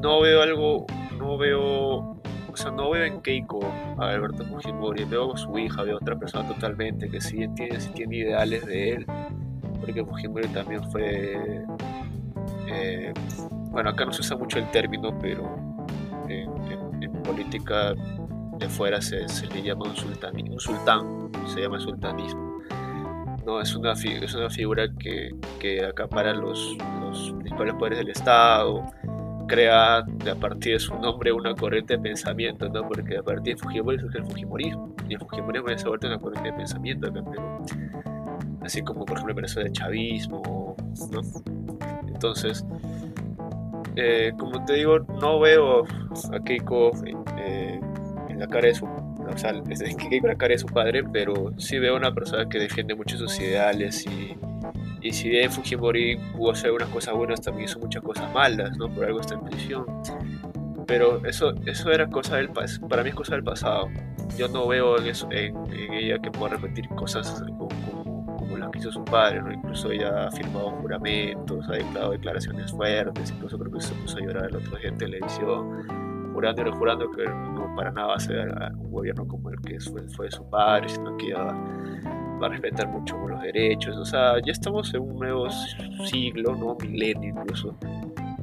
no 0.00 0.20
veo 0.20 0.42
algo, 0.42 0.86
no 1.18 1.36
veo, 1.36 1.62
o 1.66 2.56
sea, 2.56 2.70
no 2.70 2.90
veo 2.90 3.04
en 3.04 3.20
Keiko 3.20 3.60
a 3.98 4.10
Alberto 4.10 4.44
Fujimori, 4.44 5.04
veo 5.04 5.34
a 5.34 5.36
su 5.36 5.58
hija, 5.58 5.82
veo 5.82 5.96
a 5.96 5.98
otra 5.98 6.16
persona 6.16 6.46
totalmente 6.46 7.10
que 7.10 7.20
sí 7.20 7.48
tiene, 7.56 7.80
sí 7.80 7.90
tiene 7.94 8.18
ideales 8.18 8.64
de 8.64 8.90
él, 8.90 9.06
porque 9.80 10.04
Fujimori 10.04 10.46
también 10.48 10.88
fue 10.92 11.64
eh, 12.72 13.12
bueno, 13.70 13.90
acá 13.90 14.04
no 14.04 14.12
se 14.12 14.20
usa 14.20 14.36
mucho 14.36 14.58
el 14.58 14.70
término, 14.70 15.16
pero 15.18 15.56
en, 16.28 16.50
política 17.22 17.94
de 18.58 18.68
fuera 18.68 19.00
se, 19.00 19.26
le 19.54 19.62
llama 19.62 19.84
un, 19.86 19.96
sultán, 19.96 20.34
un 20.36 20.58
sultán, 20.58 21.30
se 21.46 21.60
llama 21.60 21.78
sultanismo. 21.78 22.58
No, 23.46 23.60
es 23.60 23.74
una, 23.74 23.92
es 23.92 24.34
una 24.34 24.50
figura 24.50 24.86
que, 24.98 25.30
que 25.60 25.84
acapara 25.84 26.34
los, 26.34 26.76
los 27.00 27.32
principales 27.38 27.74
poderes 27.74 27.98
del 27.98 28.10
Estado, 28.10 28.84
crea 29.46 29.98
a 29.98 30.34
partir 30.40 30.74
de 30.74 30.80
su 30.80 30.94
nombre 30.98 31.32
una 31.32 31.54
corriente 31.54 31.96
de 31.96 32.02
pensamiento, 32.02 32.68
¿no? 32.68 32.88
porque 32.88 33.18
a 33.18 33.22
partir 33.22 33.54
de 33.54 33.62
Fujimori 33.62 33.98
surge 33.98 34.18
el 34.18 34.24
Fujimorismo, 34.24 34.94
y 35.08 35.14
el 35.14 35.20
Fujimorismo 35.20 35.68
se 35.76 35.88
vuelve 35.88 36.06
una 36.06 36.18
corriente 36.18 36.50
de 36.50 36.56
pensamiento 36.56 37.08
acá 37.08 37.18
en 37.18 37.24
Perú. 37.26 37.42
Así 38.62 38.82
como, 38.82 39.04
por 39.04 39.16
ejemplo, 39.16 39.32
el 39.32 39.36
Venezuela 39.36 39.64
del 39.64 39.72
chavismo, 39.72 40.76
¿no? 41.10 41.20
Entonces, 42.22 42.64
eh, 43.96 44.32
como 44.38 44.64
te 44.64 44.74
digo, 44.74 45.00
no 45.20 45.40
veo 45.40 45.82
a 46.32 46.38
Keiko 46.44 46.92
eh, 47.36 47.80
en 48.28 48.38
la 48.38 48.46
cara 48.46 48.68
de 48.68 48.74
su 48.76 48.86
o 48.86 49.36
sea, 49.36 49.50
es 49.68 49.96
Keiko 49.96 50.28
la 50.28 50.36
cara 50.36 50.52
de 50.52 50.58
su 50.58 50.68
padre, 50.68 51.02
pero 51.12 51.52
sí 51.56 51.80
veo 51.80 51.96
una 51.96 52.14
persona 52.14 52.48
que 52.48 52.60
defiende 52.60 52.94
mucho 52.94 53.18
sus 53.18 53.40
ideales 53.40 54.06
y, 54.06 54.36
y 55.00 55.10
si 55.10 55.30
bien 55.30 55.50
Fujimori 55.50 56.16
pudo 56.36 56.52
hacer 56.52 56.70
unas 56.70 56.88
cosas 56.90 57.14
buenas, 57.14 57.40
también 57.40 57.68
hizo 57.68 57.80
muchas 57.80 58.04
cosas 58.04 58.32
malas, 58.32 58.76
¿no? 58.76 58.88
Por 58.88 59.04
algo 59.04 59.20
está 59.20 59.34
en 59.34 59.40
prisión. 59.40 59.84
Pero 60.86 61.26
eso, 61.26 61.54
eso 61.66 61.90
era 61.90 62.06
cosa 62.06 62.36
del 62.36 62.50
para 62.50 63.02
mí 63.02 63.08
es 63.08 63.16
cosa 63.16 63.34
del 63.34 63.42
pasado. 63.42 63.88
Yo 64.38 64.46
no 64.46 64.68
veo 64.68 64.96
en, 64.98 65.08
eso, 65.08 65.26
en, 65.32 65.56
ella 65.92 66.20
que 66.20 66.30
pueda 66.30 66.54
repetir 66.54 66.88
cosas 66.90 67.42
como, 68.42 68.58
las 68.58 68.70
que 68.70 68.78
hizo 68.78 68.92
su 68.92 69.04
padre, 69.04 69.42
¿no? 69.42 69.52
Incluso 69.52 69.90
ella 69.90 70.26
ha 70.26 70.30
firmado 70.30 70.70
juramentos, 70.70 71.68
ha 71.68 71.72
declarado 71.72 72.12
declaraciones 72.12 72.70
fuertes, 72.72 73.30
incluso 73.30 73.58
creo 73.58 73.72
que 73.72 73.80
se 73.80 73.94
a 73.94 74.20
llorar 74.20 74.50
el 74.50 74.56
otro 74.56 74.76
día 74.76 74.88
en 74.88 74.98
televisión, 74.98 75.86
jurando 76.32 76.66
y 76.66 76.72
jurando 76.72 77.10
que 77.10 77.24
no 77.24 77.74
para 77.76 77.90
nada 77.90 78.08
va 78.08 78.14
a 78.16 78.20
ser 78.20 78.48
un 78.78 78.90
gobierno 78.90 79.26
como 79.26 79.50
el 79.50 79.60
que 79.60 79.80
fue, 79.80 80.02
fue 80.08 80.30
su 80.30 80.48
padre, 80.48 80.88
sino 80.88 81.16
que 81.16 81.28
ya 81.28 81.42
va 81.42 82.46
a 82.46 82.50
respetar 82.50 82.88
mucho 82.88 83.16
los 83.28 83.40
derechos. 83.40 83.96
O 83.96 84.04
sea, 84.04 84.34
ya 84.44 84.52
estamos 84.52 84.92
en 84.94 85.02
un 85.02 85.18
nuevo 85.18 85.48
siglo, 86.04 86.54
¿no? 86.56 86.76
Milenio 86.80 87.30
incluso, 87.30 87.76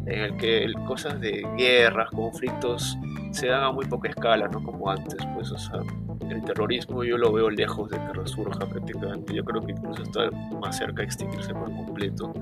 en 0.05 0.19
el 0.19 0.37
que 0.37 0.71
cosas 0.87 1.19
de 1.19 1.45
guerras, 1.57 2.09
conflictos 2.11 2.97
se 3.31 3.47
dan 3.47 3.63
a 3.63 3.71
muy 3.71 3.85
poca 3.85 4.09
escala, 4.09 4.47
no 4.47 4.63
como 4.63 4.89
antes, 4.89 5.17
pues, 5.35 5.51
o 5.51 5.57
sea, 5.57 5.81
el 6.29 6.43
terrorismo 6.43 7.03
yo 7.03 7.17
lo 7.17 7.31
veo 7.31 7.49
lejos 7.49 7.89
de 7.89 7.97
que 7.97 8.13
resurja 8.13 8.65
prácticamente, 8.65 9.33
yo 9.33 9.43
creo 9.43 9.65
que 9.65 9.71
incluso 9.71 10.03
está 10.03 10.29
más 10.59 10.77
cerca 10.77 10.97
de 10.97 11.03
extinguirse 11.03 11.53
por 11.53 11.71
completo, 11.73 12.33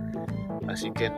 así 0.68 0.92
que 0.92 1.12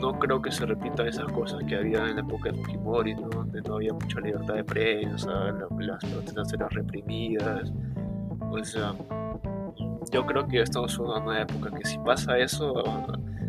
no 0.00 0.18
creo 0.18 0.42
que 0.42 0.50
se 0.50 0.66
repitan 0.66 1.08
esas 1.08 1.30
cosas 1.32 1.62
que 1.66 1.76
había 1.76 2.06
en 2.08 2.16
la 2.16 2.20
época 2.20 2.50
de 2.50 2.58
Fujimori, 2.58 3.14
¿no? 3.14 3.28
donde 3.28 3.62
no 3.62 3.76
había 3.76 3.92
mucha 3.92 4.20
libertad 4.20 4.54
de 4.54 4.64
prensa, 4.64 5.32
las 5.78 6.04
protestas 6.04 6.52
eran 6.52 6.70
reprimidas, 6.70 7.72
o 8.50 8.62
sea, 8.64 8.94
yo 10.12 10.26
creo 10.26 10.46
que 10.46 10.60
estamos 10.60 10.96
en 10.98 11.04
una 11.04 11.42
época 11.42 11.70
que 11.70 11.88
si 11.88 11.98
pasa 11.98 12.38
eso, 12.38 12.74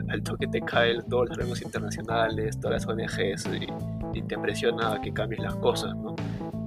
al 0.09 0.23
toque 0.23 0.47
te 0.47 0.61
caen 0.61 1.03
todos 1.09 1.29
los 1.29 1.31
organismos 1.31 1.61
internacionales, 1.61 2.59
todas 2.59 2.85
las 2.85 2.87
ONGs 2.87 3.49
y, 4.13 4.21
te 4.21 4.37
presiona 4.37 4.93
a 4.93 5.01
que 5.01 5.11
cambies 5.11 5.41
las 5.41 5.55
cosas, 5.57 5.93
¿no? 5.95 6.15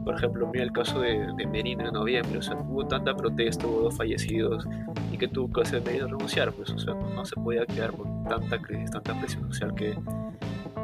Por 0.09 0.17
ejemplo, 0.17 0.47
mira 0.50 0.65
el 0.65 0.73
caso 0.73 1.00
de, 1.00 1.35
de 1.37 1.47
Merino 1.47 1.87
en 1.87 1.93
noviembre, 1.93 2.38
o 2.38 2.41
sea, 2.41 2.57
hubo 2.57 2.87
tanta 2.87 3.15
protesta, 3.15 3.67
hubo 3.67 3.81
dos 3.83 3.95
fallecidos 3.99 4.67
y 5.12 5.19
que 5.19 5.29
tuvo 5.29 5.53
que 5.53 5.61
hacer 5.61 5.83
Merino 5.83 6.07
renunciar, 6.07 6.50
pues, 6.50 6.71
o 6.71 6.79
sea, 6.79 6.95
no 6.95 7.27
se 7.27 7.35
podía 7.35 7.67
quedar 7.67 7.93
por 7.93 8.07
tanta 8.27 8.59
crisis, 8.59 8.91
tanta 8.91 9.21
presión 9.21 9.47
social 9.53 9.75
que, 9.75 9.95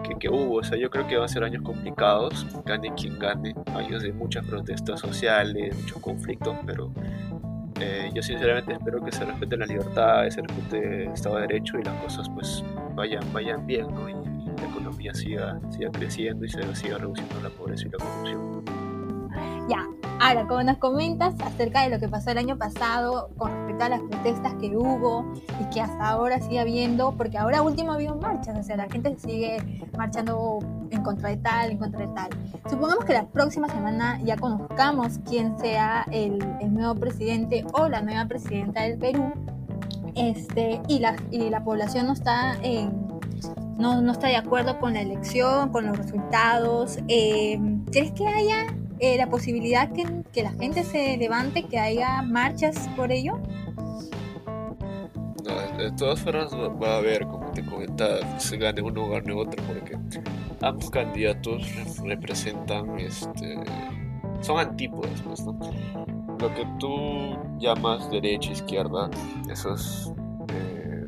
que, 0.03 0.15
que, 0.17 0.29
hubo. 0.29 0.57
O 0.57 0.63
sea, 0.63 0.77
yo 0.77 0.91
creo 0.91 1.07
que 1.07 1.17
van 1.17 1.25
a 1.25 1.29
ser 1.29 1.43
años 1.43 1.63
complicados, 1.63 2.47
gane 2.67 2.93
quien 2.93 3.19
gane, 3.19 3.55
años 3.75 4.03
de 4.03 4.13
muchas 4.13 4.45
protestas 4.45 5.01
sociales, 5.01 5.75
muchos 5.75 6.03
conflictos, 6.03 6.59
pero 6.67 6.93
eh, 7.81 8.11
yo 8.13 8.23
sinceramente 8.23 8.75
espero 8.75 9.03
que 9.03 9.11
se 9.11 9.25
respete 9.25 9.57
la 9.57 9.65
libertad, 9.65 10.29
se 10.29 10.43
respete 10.43 11.05
el 11.05 11.13
Estado 11.13 11.37
de 11.37 11.41
Derecho 11.47 11.79
y 11.79 11.83
las 11.83 11.99
cosas 12.03 12.29
pues 12.29 12.63
vayan, 12.95 13.25
vayan 13.33 13.67
bien 13.67 13.87
¿no? 13.91 14.07
y, 14.07 14.35
la 14.55 14.69
economía 14.69 15.15
siga, 15.15 15.59
siga 15.71 15.91
creciendo 15.91 16.45
y 16.45 16.51
se 16.51 16.77
siga 16.77 16.99
reduciendo 16.99 17.41
la 17.43 17.49
pobreza 17.49 17.89
y 17.89 17.91
la 17.91 17.99
corrupción. 17.99 18.84
Ahora 20.21 20.47
como 20.47 20.63
nos 20.63 20.79
comentas 20.79 21.35
acerca 21.41 21.83
de 21.83 21.91
lo 21.91 21.99
que 21.99 22.09
pasó 22.09 22.31
el 22.31 22.39
año 22.39 22.57
pasado 22.57 23.31
con 23.37 23.51
respecto 23.51 23.85
a 23.85 23.89
las 23.91 24.01
protestas 24.01 24.55
que 24.55 24.77
hubo 24.77 25.25
y 25.61 25.69
que 25.71 25.81
hasta 25.81 26.09
ahora 26.09 26.41
sigue 26.41 26.61
habiendo, 26.61 27.13
porque 27.17 27.37
ahora 27.37 27.63
último 27.63 27.93
ha 27.93 27.95
habido 27.97 28.17
marchas, 28.17 28.59
o 28.59 28.63
sea, 28.63 28.77
la 28.77 28.89
gente 28.89 29.17
sigue 29.19 29.83
marchando 29.97 30.61
en 30.91 31.03
contra 31.03 31.31
de 31.31 31.37
tal, 31.39 31.73
en 31.73 31.79
contra 31.79 32.01
de 32.01 32.09
tal. 32.15 32.31
Supongamos 32.71 33.05
que 33.05 33.13
la 33.13 33.27
próxima 33.27 33.69
semana 33.69 34.21
ya 34.23 34.37
conozcamos 34.37 35.19
quién 35.29 35.59
sea 35.59 36.07
el, 36.11 36.39
el 36.61 36.73
nuevo 36.73 36.95
presidente 36.95 37.65
o 37.73 37.89
la 37.89 38.01
nueva 38.01 38.27
presidenta 38.27 38.83
del 38.83 38.99
Perú, 38.99 39.33
este, 40.15 40.81
y, 40.89 41.01
la, 41.01 41.17
y 41.31 41.51
la 41.51 41.65
población 41.65 42.07
no 42.07 42.13
está 42.13 42.57
en 42.63 43.05
no, 43.77 44.01
no, 44.01 44.13
está 44.13 44.29
de 44.29 44.37
acuerdo 44.37 44.79
con 44.79 44.95
la 44.95 45.01
elección, 45.01 45.71
con 45.71 45.87
los 45.87 45.99
resultados. 45.99 46.99
Eh, 47.09 47.59
¿Crees 47.91 48.13
que 48.13 48.27
haya 48.29 48.67
eh, 48.99 49.17
la 49.17 49.29
posibilidad 49.29 49.93
que, 49.93 50.05
que, 50.33 50.43
la 50.43 50.53
gente 50.53 50.85
se 50.85 51.17
levante, 51.17 51.65
que 51.65 51.79
haya 51.79 52.23
marchas 52.23 52.89
por 52.97 53.13
ello? 53.13 53.41
De 55.79 55.91
todas 55.93 56.21
formas 56.21 56.55
va 56.55 56.95
a 56.95 56.97
haber, 56.99 57.27
como 57.27 57.51
te 57.51 57.65
comentaba, 57.65 58.39
se 58.39 58.57
gane 58.57 58.81
uno 58.81 59.05
o 59.05 59.11
gane 59.11 59.33
otro, 59.33 59.63
porque 59.67 59.99
ambos 60.63 60.89
candidatos 60.91 61.63
representan, 62.03 62.99
este, 62.99 63.57
son 64.41 64.59
antípodas, 64.59 65.21
pues, 65.23 65.45
¿no? 65.45 65.59
Lo 66.39 66.55
que 66.55 66.67
tú 66.79 67.37
llamas 67.59 68.11
derecha, 68.11 68.53
izquierda, 68.53 69.11
esos 69.51 70.13
eh, 70.49 71.07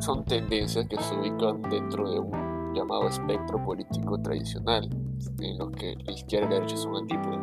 son 0.00 0.24
tendencias 0.24 0.86
que 0.86 0.96
se 0.96 1.14
ubican 1.14 1.62
dentro 1.62 2.10
de 2.10 2.18
un 2.20 2.55
llamado 2.76 3.08
espectro 3.08 3.62
político 3.64 4.20
tradicional 4.20 4.88
en 5.40 5.58
los 5.58 5.70
que 5.72 5.96
la 6.04 6.12
izquierda 6.12 6.46
y 6.46 6.50
la 6.50 6.54
derecha 6.56 6.76
son 6.76 6.96
antípodas. 6.96 7.40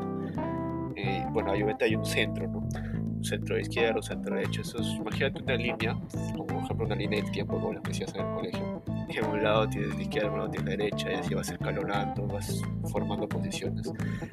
Eh, 0.96 1.26
bueno, 1.32 1.52
obviamente 1.52 1.86
hay 1.86 1.96
un 1.96 2.06
centro, 2.06 2.48
¿no? 2.48 2.60
Un 2.60 3.24
centro 3.24 3.56
de 3.56 3.62
izquierda, 3.62 3.96
un 3.96 4.04
centro 4.04 4.36
de 4.36 4.42
derecha. 4.42 4.62
Eso 4.62 4.78
es, 4.80 4.88
imagínate 4.96 5.42
una 5.42 5.56
línea, 5.56 6.00
como 6.32 6.46
por 6.46 6.64
ejemplo 6.64 6.86
una 6.86 6.96
línea 6.96 7.22
del 7.22 7.32
tiempo, 7.32 7.60
como 7.60 7.74
las 7.74 7.84
que 7.84 8.04
en 8.04 8.26
el 8.26 8.36
colegio. 8.36 8.84
Y 9.10 9.18
en 9.18 9.26
un 9.26 9.44
lado 9.44 9.68
tienes 9.70 9.96
la 9.96 10.02
izquierda, 10.02 10.28
en 10.28 10.34
un 10.34 10.40
lado 10.40 10.52
tienes 10.52 10.78
la 10.78 10.84
derecha, 10.84 11.12
y 11.12 11.16
así 11.16 11.34
vas 11.34 11.50
escalonando, 11.50 12.28
vas 12.28 12.62
formando 12.92 13.28
posiciones. 13.28 13.92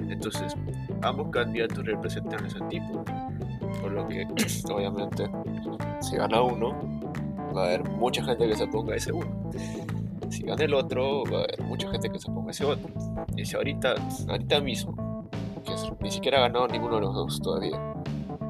Entonces, 0.08 0.54
ambos 1.02 1.30
candidatos 1.30 1.84
representan 1.84 2.46
ese 2.46 2.60
tipo 2.68 3.04
Por 3.80 3.92
lo 3.92 4.06
que, 4.06 4.26
obviamente, 4.72 5.30
si 6.00 6.16
gana 6.16 6.42
uno, 6.42 6.74
va 7.56 7.62
a 7.62 7.66
haber 7.66 7.88
mucha 7.90 8.22
gente 8.22 8.46
que 8.46 8.54
se 8.54 8.66
ponga 8.66 8.94
ese 8.94 9.12
uno 9.12 9.50
si 10.30 10.44
gana 10.44 10.64
el 10.64 10.74
otro, 10.74 11.24
va 11.24 11.40
a 11.40 11.42
haber 11.44 11.62
mucha 11.62 11.90
gente 11.90 12.08
que 12.08 12.18
se 12.18 12.30
ponga 12.30 12.50
ese. 12.50 12.64
Y 13.36 13.44
si 13.44 13.56
ahorita, 13.56 13.94
ahorita 14.28 14.60
mismo, 14.60 15.28
que 15.64 15.72
ni 16.02 16.10
siquiera 16.10 16.38
ha 16.38 16.42
ganado 16.42 16.68
ninguno 16.68 16.96
de 16.96 17.00
los 17.02 17.14
dos 17.14 17.40
todavía, 17.40 17.78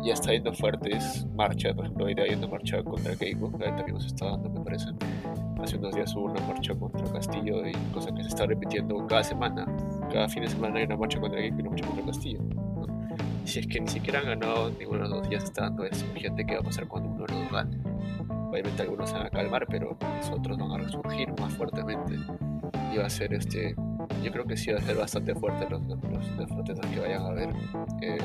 ya 0.03 0.14
está 0.14 0.33
yendo 0.33 0.53
fuertes 0.53 1.27
marchas, 1.35 1.75
por 1.75 1.85
ejemplo, 1.85 2.09
está 2.09 2.25
yendo 2.25 2.49
marcha 2.49 2.83
contra 2.83 3.14
Keiko, 3.16 3.51
que 3.53 3.64
también 3.64 4.01
se 4.01 4.09
está 4.09 4.27
dando, 4.27 4.49
me 4.51 4.61
parece. 4.61 4.87
Hace 5.62 5.77
unos 5.77 5.95
días 5.95 6.14
hubo 6.16 6.25
una 6.25 6.40
marcha 6.47 6.75
contra 6.75 7.05
Castillo, 7.12 7.66
y 7.66 7.73
cosa 7.93 8.14
que 8.14 8.23
se 8.23 8.29
está 8.29 8.47
repitiendo 8.47 9.07
cada 9.07 9.23
semana. 9.23 9.66
Cada 10.11 10.29
fin 10.29 10.43
de 10.43 10.49
semana 10.49 10.79
hay 10.79 10.85
una 10.85 10.97
marcha 10.97 11.21
contra 11.21 11.40
Keiko 11.40 11.57
y 11.57 11.61
una 11.61 11.71
marcha 11.71 11.87
contra 11.87 12.07
Castillo. 12.07 12.40
Y 13.45 13.49
si 13.49 13.61
es 13.61 13.66
que 13.66 13.81
ni 13.81 13.88
siquiera 13.88 14.21
han 14.21 14.27
ganado 14.27 14.71
ninguno 14.71 15.05
de 15.05 15.09
los 15.09 15.21
dos, 15.21 15.31
ya 15.31 15.40
se 15.40 15.47
está 15.47 15.62
dando 15.62 15.85
eso. 15.85 16.07
Gente, 16.14 16.47
¿qué 16.47 16.55
va 16.55 16.61
a 16.61 16.64
pasar 16.64 16.88
cuando 16.88 17.11
uno 17.11 17.27
de 17.27 17.33
los 17.33 17.43
dos 17.43 17.53
gane? 17.53 17.89
Obviamente 18.50 18.82
algunos 18.82 19.10
se 19.10 19.16
van 19.16 19.26
a 19.26 19.30
calmar, 19.30 19.66
pero 19.68 19.96
los 20.00 20.30
otros 20.30 20.58
van 20.58 20.72
a 20.72 20.78
resurgir 20.78 21.32
más 21.40 21.52
fuertemente. 21.54 22.16
Y 22.92 22.98
va 22.98 23.06
a 23.06 23.10
ser 23.10 23.32
este, 23.32 23.76
yo 24.22 24.32
creo 24.32 24.44
que 24.44 24.56
sí 24.56 24.72
va 24.72 24.78
a 24.78 24.82
ser 24.82 24.96
bastante 24.96 25.34
fuerte 25.34 25.68
los, 25.70 25.82
los, 25.82 26.48
protestas 26.48 26.90
que 26.90 27.00
vayan 27.00 27.22
a 27.22 27.28
haber. 27.28 27.50
Eh, 28.02 28.18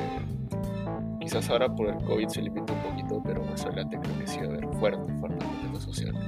quizás 1.20 1.48
ahora 1.50 1.74
por 1.74 1.88
el 1.88 1.96
COVID 2.04 2.28
se 2.28 2.42
limita 2.42 2.72
un 2.72 2.80
poquito, 2.80 3.22
pero 3.24 3.44
más 3.44 3.64
adelante 3.64 3.98
creo 4.02 4.18
que 4.18 4.26
sí 4.26 4.38
va 4.40 4.46
a 4.46 4.48
haber 4.48 4.68
fuertes, 4.78 5.20
fuertes 5.20 5.48
protestas 5.48 5.82
sociales 5.82 6.22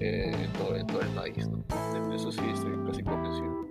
eh, 0.00 0.32
en, 0.34 0.52
todo, 0.52 0.76
en, 0.76 0.86
todo, 0.86 1.00
el 1.00 1.08
país. 1.08 1.48
¿no? 1.48 1.64
Eso 2.14 2.32
sí 2.32 2.42
estoy 2.52 2.72
casi 2.86 3.02
convencido. 3.02 3.64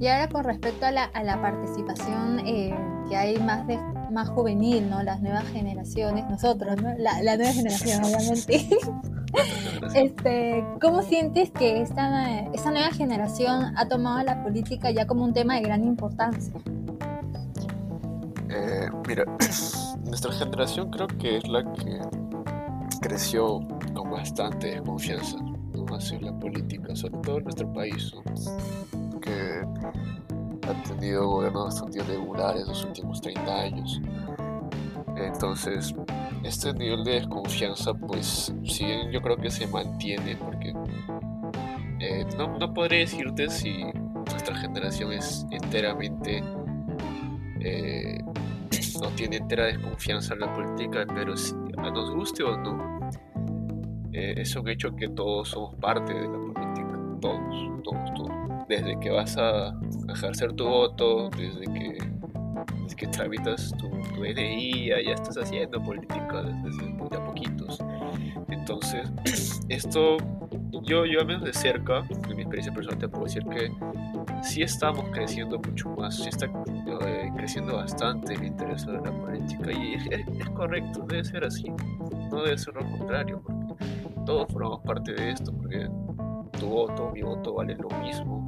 Y 0.00 0.06
ahora 0.06 0.28
con 0.28 0.44
respecto 0.44 0.86
a 0.86 0.90
la, 0.90 1.04
a 1.04 1.22
la 1.22 1.40
participación 1.40 2.40
eh, 2.46 2.74
que 3.10 3.16
hay 3.16 3.38
más 3.38 3.66
de 3.66 3.76
más 4.10 4.28
juvenil, 4.28 4.88
¿no? 4.88 5.02
Las 5.02 5.20
nuevas 5.20 5.44
generaciones, 5.48 6.24
nosotros, 6.30 6.80
¿no? 6.80 6.94
La, 6.96 7.36
nueva 7.36 7.52
generación, 7.52 8.04
obviamente. 8.04 8.68
este, 9.94 10.64
¿Cómo 10.80 11.02
sientes 11.02 11.50
que 11.50 11.82
esta, 11.82 12.40
esta 12.52 12.70
nueva 12.70 12.90
generación 12.90 13.76
ha 13.76 13.88
tomado 13.88 14.24
la 14.24 14.42
política 14.42 14.90
ya 14.90 15.06
como 15.06 15.24
un 15.24 15.32
tema 15.32 15.56
de 15.56 15.62
gran 15.62 15.84
importancia? 15.84 16.54
Eh, 18.48 18.88
mira, 19.06 19.24
nuestra 20.04 20.32
generación 20.32 20.90
creo 20.90 21.06
que 21.06 21.36
es 21.38 21.48
la 21.48 21.64
que 21.72 22.00
creció 23.00 23.60
con 23.92 24.10
bastante 24.10 24.68
desconfianza 24.68 25.36
hacia 25.92 26.20
la 26.20 26.38
política, 26.38 26.94
sobre 26.94 27.18
todo 27.18 27.38
en 27.38 27.44
nuestro 27.44 27.72
país, 27.72 28.12
que 29.20 29.62
ha 30.70 30.82
tenido 30.82 31.26
gobiernos 31.28 31.64
bastante 31.64 31.98
irregulares 31.98 32.66
los 32.66 32.84
últimos 32.84 33.20
30 33.20 33.60
años. 33.60 34.00
Entonces, 35.16 35.94
este 36.42 36.72
nivel 36.72 37.04
de 37.04 37.12
desconfianza, 37.12 37.92
pues, 37.94 38.54
sí, 38.64 38.86
yo 39.12 39.20
creo 39.20 39.36
que 39.36 39.50
se 39.50 39.66
mantiene 39.66 40.36
porque 40.36 40.74
eh, 42.00 42.24
no, 42.38 42.58
no 42.58 42.72
podré 42.72 43.00
decirte 43.00 43.50
si 43.50 43.84
nuestra 44.30 44.56
generación 44.56 45.12
es 45.12 45.46
enteramente 45.50 46.42
eh, 47.60 48.18
no 49.00 49.08
tiene 49.10 49.36
entera 49.36 49.66
desconfianza 49.66 50.34
en 50.34 50.40
la 50.40 50.52
política, 50.52 51.04
pero 51.14 51.36
si 51.36 51.54
nos 51.54 52.10
guste 52.10 52.42
o 52.42 52.56
no, 52.56 53.10
eh, 54.12 54.34
es 54.38 54.54
un 54.56 54.68
hecho 54.68 54.94
que 54.94 55.08
todos 55.08 55.50
somos 55.50 55.74
parte 55.76 56.12
de 56.12 56.22
la 56.22 56.38
política. 56.38 56.98
todos, 57.20 57.82
todos, 57.84 58.14
todos. 58.14 58.68
Desde 58.68 58.98
que 59.00 59.10
vas 59.10 59.36
a 59.36 59.78
ejercer 60.12 60.52
tu 60.52 60.66
voto, 60.66 61.30
desde 61.30 61.64
que, 61.72 61.98
desde 62.82 62.96
que 62.96 63.06
tramitas 63.08 63.72
tu, 63.78 63.88
tu 63.88 64.22
DNI, 64.22 64.88
ya 64.88 65.14
estás 65.14 65.36
haciendo 65.38 65.82
política 65.82 66.42
desde, 66.42 66.84
desde 66.86 67.16
a 67.16 67.24
poquitos. 67.24 67.78
Entonces, 68.48 69.60
esto 69.68 70.16
yo, 70.82 71.04
yo 71.04 71.20
al 71.20 71.26
menos 71.26 71.44
de 71.44 71.52
cerca, 71.52 71.98
en 71.98 72.36
mi 72.36 72.42
experiencia 72.42 72.72
personal, 72.72 72.98
te 72.98 73.08
puedo 73.08 73.24
decir 73.24 73.44
que 73.44 73.70
sí 74.42 74.62
estamos 74.62 75.04
creciendo 75.10 75.58
mucho 75.58 75.90
más, 75.90 76.16
sí 76.16 76.28
está 76.28 76.46
eh, 76.46 77.30
creciendo 77.36 77.76
bastante 77.76 78.34
el 78.34 78.44
interés 78.44 78.86
de 78.86 78.94
la 78.94 79.02
política 79.02 79.72
y 79.72 79.94
es, 79.94 80.48
correcto, 80.50 81.04
debe 81.06 81.24
ser 81.24 81.44
así, 81.44 81.70
no 82.30 82.42
debe 82.42 82.58
ser 82.58 82.74
lo 82.74 82.80
contrario, 82.98 83.42
porque 83.44 83.84
todos 84.26 84.52
formamos 84.52 84.80
parte 84.80 85.12
de 85.12 85.30
esto, 85.30 85.52
porque 85.52 85.88
tu 86.58 86.66
voto, 86.66 87.10
mi 87.12 87.22
voto 87.22 87.54
vale 87.54 87.76
lo 87.76 87.88
mismo 88.00 88.46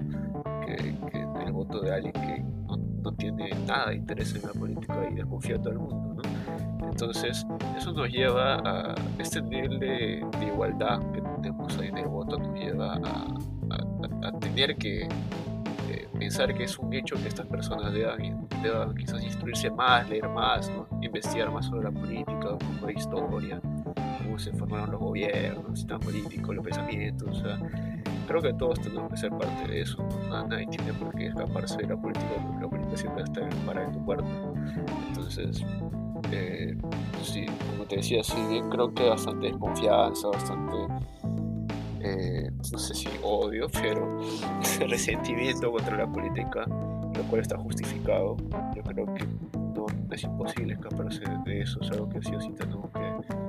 que, 0.65 0.75
el 0.75 1.22
voto 1.65 1.81
de 1.81 1.93
alguien 1.93 2.13
que 2.13 2.41
no, 2.41 2.77
no, 2.77 3.13
tiene 3.15 3.51
nada 3.67 3.91
de 3.91 3.97
interés 3.97 4.35
en 4.35 4.43
la 4.43 4.53
política 4.53 5.09
y 5.11 5.15
desconfía 5.15 5.57
a 5.57 5.59
todo 5.59 5.73
el 5.73 5.79
mundo, 5.79 6.23
¿no? 6.23 6.89
Entonces, 6.91 7.47
eso 7.77 7.93
nos 7.93 8.11
lleva 8.11 8.57
a 8.57 8.95
este 9.19 9.41
nivel 9.41 9.79
de, 9.79 10.27
de 10.39 10.47
igualdad 10.47 11.01
que 11.13 11.23
tenemos 11.23 11.79
ahí 11.79 11.89
en 11.89 11.99
el 11.99 12.07
voto, 12.07 12.39
nos 12.39 12.55
lleva 12.59 12.95
a, 12.95 12.99
a, 13.71 14.29
a 14.29 14.39
tener 14.41 14.77
que 14.77 15.09
pensar 16.23 16.55
que 16.55 16.63
es 16.65 16.79
un 16.79 16.93
hecho 16.95 17.17
que 17.17 17.27
estas 17.27 17.47
personas 17.47 17.93
deban, 17.93 18.47
deban 18.63 18.95
quizás 18.95 19.25
instruirse 19.25 19.71
más, 19.71 20.09
leer 20.09 20.29
más, 20.29 20.71
investigar 21.01 21.51
más 21.51 21.67
sobre 21.67 21.85
la 21.85 21.91
política, 21.91 22.53
un 22.53 22.59
poco 22.59 22.87
de 22.87 22.93
historia, 22.93 23.61
cómo 24.23 24.39
se 24.39 24.53
formaron 24.53 24.93
los 24.93 25.01
gobiernos, 25.01 25.71
el 25.71 25.77
sistema 25.77 25.99
político, 25.99 26.53
los 26.53 26.65
pensamientos. 26.65 27.29
O 27.29 27.35
sea, 27.35 27.59
creo 28.27 28.41
que 28.41 28.53
todos 28.55 28.81
tenemos 28.81 29.11
que 29.11 29.17
ser 29.17 29.31
parte 29.31 29.69
de 29.69 29.83
eso. 29.83 29.99
Nadie 30.31 30.67
tiene 30.67 30.93
por 30.95 31.15
qué 31.15 31.27
escaparse 31.27 31.77
de 31.79 31.89
la 31.89 31.97
política 31.97 32.31
porque 32.43 32.61
la 32.61 32.69
política 32.69 32.97
siempre 32.97 33.25
está 33.25 33.49
para 33.67 33.85
en 33.85 33.93
tu 33.93 34.05
cuerpo. 34.05 34.55
Entonces, 35.09 35.65
eh, 36.33 36.77
sí, 37.23 37.47
como 37.71 37.85
te 37.85 37.97
decía, 37.97 38.23
sí, 38.23 38.63
creo 38.71 38.93
que 38.95 39.09
bastante 39.09 39.49
desconfianza, 39.49 40.29
bastante 40.29 40.77
eh, 42.01 42.51
no 42.73 42.79
sé 42.79 42.95
si 42.95 43.09
odio, 43.23 43.69
pero 43.81 44.19
resentimiento 44.89 45.71
contra 45.71 45.97
la 45.97 46.07
política, 46.07 46.67
lo 46.67 47.23
cual 47.29 47.43
está 47.43 47.57
justificado. 47.59 48.37
Yo 48.75 48.83
creo 48.83 49.07
que 49.15 49.27
no 49.55 49.87
es 50.11 50.25
imposible 50.25 50.75
escaparse 50.75 51.23
de 51.45 51.61
eso, 51.61 51.81
es 51.81 51.91
algo 51.91 52.09
que 52.09 52.21
sí 52.23 52.35
o 52.35 52.41
sí 52.41 52.51
tenemos 52.53 52.91
que 52.91 53.42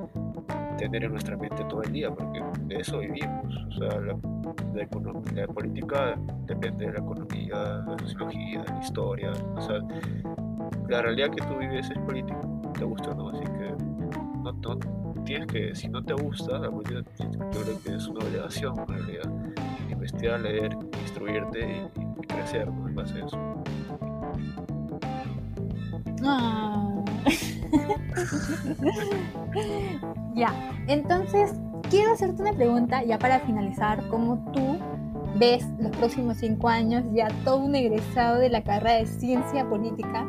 tener 0.90 1.06
en 1.06 1.12
nuestra 1.12 1.38
mente 1.38 1.64
todo 1.66 1.82
el 1.84 1.92
día, 1.92 2.12
porque 2.12 2.44
de 2.66 2.76
eso 2.76 3.00
vivimos. 3.00 3.56
O 3.68 3.72
sea, 3.72 4.00
la, 4.00 4.18
la, 4.74 5.48
política 5.48 6.20
depende 6.46 6.88
de 6.88 6.94
la 6.94 7.00
economía, 7.00 7.58
de 7.80 7.92
la 7.92 7.98
sociología, 8.00 8.62
de 8.62 8.70
la 8.70 8.80
historia. 8.80 9.32
O 9.56 9.62
sea, 9.62 9.80
la 10.90 11.02
realidad 11.02 11.30
que 11.32 11.42
tú 11.46 11.58
vives 11.58 11.90
es 11.90 11.98
política, 12.00 12.42
te 12.78 12.84
gusta 12.84 13.12
o 13.12 13.16
no, 13.16 13.30
así 13.30 13.44
que 13.44 13.76
no, 14.44 14.52
no 14.52 15.24
tienes 15.24 15.48
que, 15.48 15.76
si 15.76 15.88
no 15.88 16.04
te 16.04 16.14
gusta, 16.14 16.60
la 16.60 16.70
política, 16.70 17.04
yo 17.20 17.62
creo 17.62 17.82
que 17.84 17.96
es 17.96 18.08
una 18.08 18.26
obligación 18.26 18.78
en 18.80 18.88
realidad, 18.88 19.32
investigar, 19.90 20.42
leer, 20.42 20.78
instruirte 21.02 21.90
y, 21.96 22.28
crecer 22.28 22.68
¿no? 22.72 22.88
en 22.88 22.96
base 22.96 23.22
a 23.22 23.26
eso. 23.26 23.64
Ah. 26.26 27.04
ya, 30.36 30.54
entonces 30.88 31.54
quiero 31.90 32.14
hacerte 32.14 32.42
una 32.42 32.54
pregunta 32.54 33.04
ya 33.04 33.20
para 33.20 33.42
finalizar, 33.42 34.08
¿cómo 34.10 34.52
tú 34.52 34.80
ves 35.38 35.66
los 35.80 35.92
próximos 35.98 36.38
cinco 36.38 36.70
años 36.70 37.04
ya 37.14 37.28
todo 37.44 37.58
un 37.58 37.76
egresado 37.76 38.40
de 38.40 38.50
la 38.50 38.64
carrera 38.64 39.00
de 39.00 39.06
ciencia 39.06 39.68
política? 39.68 40.24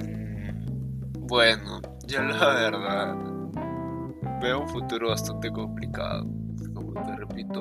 Mm, 0.00 1.26
bueno, 1.26 1.82
yo 2.06 2.22
la 2.22 2.54
verdad 2.54 3.14
veo 4.40 4.60
un 4.60 4.68
futuro 4.68 5.10
bastante 5.10 5.50
complicado. 5.50 6.26
Como 6.74 6.94
te 6.94 7.16
repito, 7.16 7.60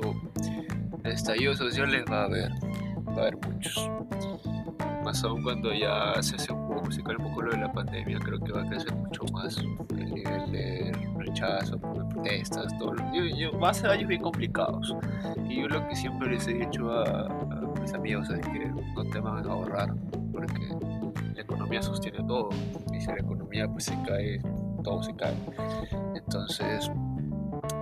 estallidos 1.03 1.57
sociales 1.57 2.03
va 2.11 2.21
a 2.21 2.25
haber, 2.25 2.51
va 3.07 3.13
a 3.13 3.27
haber 3.27 3.37
muchos. 3.47 3.89
Aún 5.23 5.41
cuando 5.41 5.73
ya 5.73 6.21
se 6.21 6.35
hace 6.35 6.53
un 6.53 6.67
poco, 6.67 6.89
cae 7.03 7.15
un 7.15 7.23
poco 7.23 7.41
lo 7.41 7.51
de 7.51 7.57
la 7.57 7.71
pandemia, 7.71 8.19
creo 8.19 8.39
que 8.39 8.51
va 8.51 8.61
a 8.61 8.65
crecer 8.65 8.93
mucho 8.93 9.23
más 9.33 9.57
el 9.57 10.13
nivel 10.13 10.51
de 10.51 10.91
rechazo, 11.17 11.77
de 11.77 11.79
protestas, 11.79 12.77
todo 12.77 12.93
lo, 12.93 13.13
yo, 13.13 13.25
yo, 13.35 13.59
va 13.59 13.71
a 13.71 13.73
ser 13.73 13.89
años 13.89 14.07
bien 14.07 14.21
complicados. 14.21 14.95
Y 15.49 15.61
yo 15.61 15.67
lo 15.67 15.87
que 15.87 15.95
siempre 15.95 16.29
les 16.29 16.47
he 16.47 16.53
dicho 16.53 16.91
a, 16.91 17.25
a 17.25 17.81
mis 17.81 17.91
amigos 17.93 18.29
es 18.29 18.39
que 18.39 18.71
no 18.95 19.03
te 19.05 19.19
van 19.19 19.47
a 19.47 19.51
ahorrar, 19.51 19.95
porque 20.31 20.69
la 21.33 21.41
economía 21.41 21.81
sostiene 21.81 22.19
todo 22.27 22.49
y 22.93 23.01
si 23.01 23.07
la 23.07 23.17
economía 23.17 23.67
pues 23.67 23.85
se 23.85 23.97
cae, 24.03 24.39
todo 24.83 25.01
se 25.01 25.15
cae. 25.15 25.33
Entonces, 26.15 26.91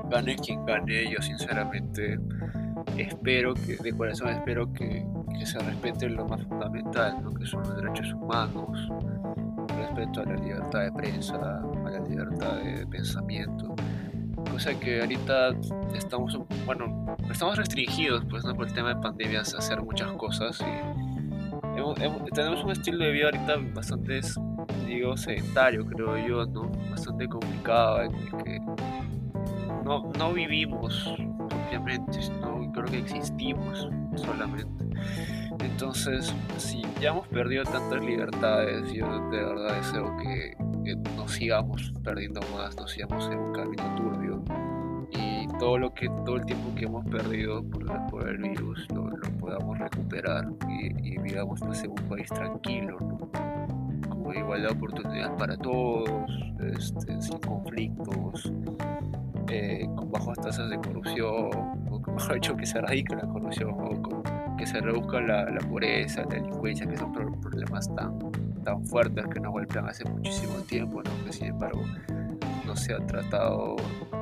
gane 0.09 0.37
quien 0.37 0.65
gane, 0.65 1.11
yo 1.11 1.21
sinceramente 1.21 2.17
espero 2.97 3.53
que, 3.53 3.75
de 3.75 3.93
corazón 3.93 4.29
espero 4.29 4.71
que, 4.71 5.05
que 5.37 5.45
se 5.45 5.59
respete 5.59 6.09
lo 6.09 6.25
más 6.27 6.41
fundamental, 6.43 7.17
lo 7.23 7.33
que 7.33 7.45
son 7.45 7.61
los 7.61 7.75
derechos 7.75 8.13
humanos, 8.13 8.91
respeto 9.77 10.21
a 10.21 10.25
la 10.25 10.35
libertad 10.35 10.81
de 10.81 10.91
prensa, 10.91 11.35
a 11.35 11.89
la 11.89 11.99
libertad 11.99 12.57
de 12.57 12.85
pensamiento, 12.87 13.75
cosa 14.51 14.77
que 14.79 15.01
ahorita 15.01 15.49
estamos, 15.95 16.39
bueno, 16.65 17.15
estamos 17.29 17.57
restringidos 17.57 18.23
pues, 18.29 18.43
¿no? 18.45 18.55
por 18.55 18.67
el 18.67 18.73
tema 18.73 18.89
de 18.89 19.01
pandemias 19.01 19.53
a 19.53 19.59
hacer 19.59 19.81
muchas 19.81 20.11
cosas 20.13 20.59
y 21.95 22.31
tenemos 22.31 22.63
un 22.63 22.71
estilo 22.71 23.05
de 23.05 23.11
vida 23.11 23.25
ahorita 23.25 23.55
bastante, 23.73 24.21
digo, 24.85 25.15
sedentario, 25.15 25.85
creo 25.85 26.17
yo, 26.17 26.45
¿no? 26.45 26.71
Bastante 26.89 27.27
complicado, 27.27 28.03
en 28.03 28.15
el 28.15 28.43
que 28.43 28.59
no, 29.83 30.11
no 30.17 30.33
vivimos 30.33 31.15
propiamente, 31.49 32.19
no 32.41 32.71
creo 32.71 32.85
que 32.85 32.99
existimos 32.99 33.89
solamente. 34.15 34.86
Entonces, 35.59 36.33
si 36.57 36.81
ya 37.01 37.09
hemos 37.09 37.27
perdido 37.27 37.63
tantas 37.63 38.03
libertades, 38.03 38.91
yo 38.91 39.07
de 39.29 39.37
verdad 39.37 39.75
deseo 39.75 40.15
que, 40.17 40.55
que 40.83 40.95
no 41.15 41.27
sigamos 41.27 41.93
perdiendo 42.03 42.41
más, 42.55 42.75
no 42.77 42.87
sigamos 42.87 43.29
en 43.31 43.39
un 43.39 43.53
camino 43.53 43.95
turbio. 43.95 44.43
Todo 45.59 45.79
lo 45.79 45.91
que 45.91 46.07
todo 46.23 46.35
el 46.35 46.45
tiempo 46.45 46.75
que 46.75 46.85
hemos 46.85 47.03
perdido 47.05 47.63
por, 48.11 48.29
el 48.29 48.37
virus 48.37 48.87
lo, 48.93 49.09
podamos 49.39 49.79
recuperar 49.79 50.45
y, 50.69 51.13
y, 51.13 51.17
vivamos 51.17 51.59
pues, 51.61 51.83
en 51.83 51.89
un 51.91 52.07
país 52.07 52.29
tranquilo 52.29 52.97
como 54.09 54.33
igualdad 54.33 54.69
de 54.69 54.75
oportunidades 54.75 55.31
para 55.37 55.57
todos 55.57 56.09
este, 56.59 57.21
sin 57.21 57.39
conflictos 57.39 58.51
eh, 59.49 59.87
con 59.95 60.11
bajas 60.11 60.37
tasas 60.37 60.69
de 60.69 60.77
corrupción 60.77 61.49
o 61.89 61.99
mejor 61.99 62.33
dicho 62.35 62.55
que 62.55 62.65
se 62.65 62.77
erradique 62.77 63.15
la 63.15 63.27
corrupción 63.27 63.71
o 63.71 64.36
que 64.57 64.65
se 64.65 64.81
reduzca 64.81 65.21
la, 65.21 65.45
la, 65.45 65.59
pobreza 65.59 66.21
la 66.23 66.35
delincuencia 66.35 66.87
que 66.87 66.97
son 66.97 67.11
problemas 67.13 67.93
tan 67.95 68.19
tan 68.63 68.83
fuertes 68.85 69.25
que 69.27 69.39
nos 69.39 69.51
golpean 69.51 69.87
hace 69.87 70.03
muchísimo 70.05 70.55
tiempo 70.67 71.01
¿no? 71.03 71.25
que 71.25 71.31
sin 71.31 71.47
embargo 71.47 71.83
no 72.65 72.75
se 72.75 72.93
ha 72.93 72.99
tratado 73.05 73.77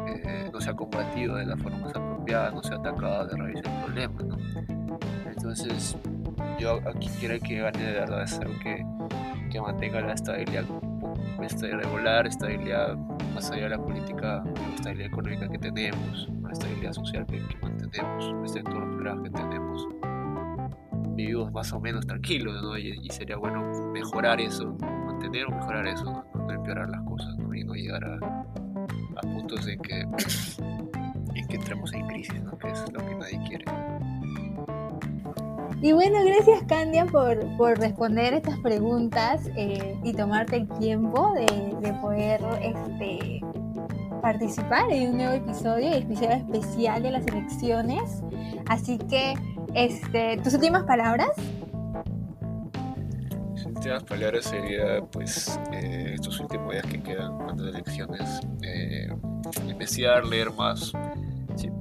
eh, 0.08 0.50
no 0.52 0.62
se 0.62 0.70
ha 0.70 0.74
combatido 0.74 1.36
de 1.36 1.46
la 1.46 1.58
forma 1.58 1.80
más 1.80 1.96
apropiada, 1.96 2.52
no 2.52 2.64
se 2.64 2.74
ha 2.74 2.78
atacado 2.78 3.28
de 3.28 3.38
raíz 3.38 3.58
el 3.58 3.84
problema, 3.84 4.22
¿no? 4.24 4.38
Entonces, 5.26 5.98
yo 6.60 6.80
aquí 6.88 7.10
quiero 7.20 7.40
que 7.40 7.60
gane 7.60 7.84
de 7.84 7.92
verdad 7.94 8.24
es 8.24 8.40
algo 8.40 8.54
que, 8.60 8.86
que 9.52 9.62
mantenga 9.62 10.02
la 10.02 10.14
estabilidad, 10.14 10.66
estabilidad 11.42 11.84
regular, 11.84 12.28
estabilidad 12.28 12.96
más 13.34 13.52
allá 13.52 13.64
de 13.64 13.70
la 13.70 13.78
política, 13.78 14.44
la 14.46 14.76
estabilidad 14.76 15.08
económica 15.08 15.50
que 15.50 15.58
tenemos, 15.58 16.30
la 16.42 16.52
estabilidad 16.52 16.94
social 16.94 17.26
que, 17.26 17.42
mantenemos, 17.62 18.34
este 18.46 18.60
entorno 18.60 19.24
que 19.24 19.30
tenemos. 19.30 19.88
Vivimos 21.16 21.52
más 21.52 21.72
o 21.74 21.80
menos 21.80 22.06
tranquilos, 22.06 22.62
¿no? 22.62 22.78
Y, 22.78 23.10
sería 23.10 23.38
bueno 23.38 23.64
mejorar 23.94 24.40
eso, 24.42 24.78
mantener 25.06 25.46
o 25.46 25.52
mejorar 25.52 25.88
eso, 25.88 26.04
no, 26.04 26.26
no 26.36 26.52
empeorar 26.52 26.90
las 26.90 27.02
cosas, 27.04 27.38
¿no? 27.38 27.54
Y 27.54 27.64
no 27.64 27.74
llegar 27.74 28.04
a, 28.04 28.46
a 29.16 29.22
puntos 29.22 29.66
de 29.66 29.78
que, 29.78 30.02
en 31.36 31.48
que 31.48 31.56
entremos 31.56 31.94
en 31.94 32.08
crisis, 32.08 32.44
¿no? 32.44 32.58
que 32.58 32.70
es 32.70 32.92
lo 32.92 33.00
que 33.00 33.16
nadie 33.16 33.40
quiere. 33.48 33.66
Y 35.82 35.92
bueno, 35.92 36.18
gracias 36.26 36.64
Candia 36.64 37.06
por, 37.06 37.38
por 37.58 37.78
responder 37.78 38.34
estas 38.34 38.58
preguntas 38.60 39.50
eh, 39.56 39.96
y 40.04 40.14
tomarte 40.14 40.56
el 40.56 40.68
tiempo 40.80 41.34
de, 41.34 41.76
de 41.82 41.94
poder 42.00 42.42
este, 42.62 43.42
participar 44.22 44.90
en 44.92 45.12
un 45.12 45.18
nuevo 45.18 45.34
episodio, 45.34 45.94
episodio 45.94 46.32
especial 46.32 47.04
de 47.04 47.12
las 47.12 47.28
elecciones. 47.28 48.24
Así 48.68 48.98
que, 48.98 49.36
este, 49.76 50.38
tus 50.44 50.54
últimas 50.54 50.84
palabras 50.84 51.30
últimas 53.86 54.04
palabras 54.04 54.46
sería, 54.46 55.06
pues, 55.12 55.60
eh, 55.72 56.14
estos 56.16 56.40
últimos 56.40 56.72
días 56.72 56.88
que 56.88 57.04
quedan 57.04 57.40
antes 57.48 57.66
de 57.66 57.70
elecciones, 57.70 58.40
eh, 58.64 59.10
investigar, 59.68 60.26
leer 60.26 60.52
más. 60.52 60.92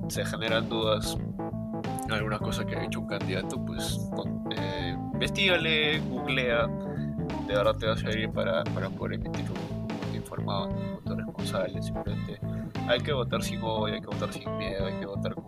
se 0.09 0.25
generan 0.27 0.69
dudas, 0.69 1.17
algunas 2.11 2.41
cosas 2.41 2.67
que 2.67 2.77
ha 2.77 2.85
hecho 2.85 3.01
un 3.01 3.07
candidato, 3.07 3.65
pues 3.65 3.99
eh, 4.51 4.95
investigale, 5.15 5.99
googlea, 6.01 6.67
de 7.47 7.55
verdad 7.55 7.75
te 7.77 7.87
va 7.87 7.95
a 7.95 7.97
servir 7.97 8.31
para, 8.31 8.63
para 8.65 8.91
poder 8.91 9.15
emitir 9.15 9.47
un 9.51 9.89
voto 9.89 10.17
informado, 10.17 10.69
un 10.69 10.95
voto 10.97 11.17
responsable. 11.17 11.83
Simplemente 11.83 12.39
hay 12.87 13.01
que 13.01 13.13
votar 13.13 13.43
sin 13.43 13.63
odio, 13.63 13.95
hay 13.95 14.01
que 14.01 14.07
votar 14.07 14.33
sin 14.33 14.57
miedo, 14.59 14.87
hay 14.87 14.95
que 15.01 15.07
votar 15.07 15.35
con, 15.35 15.47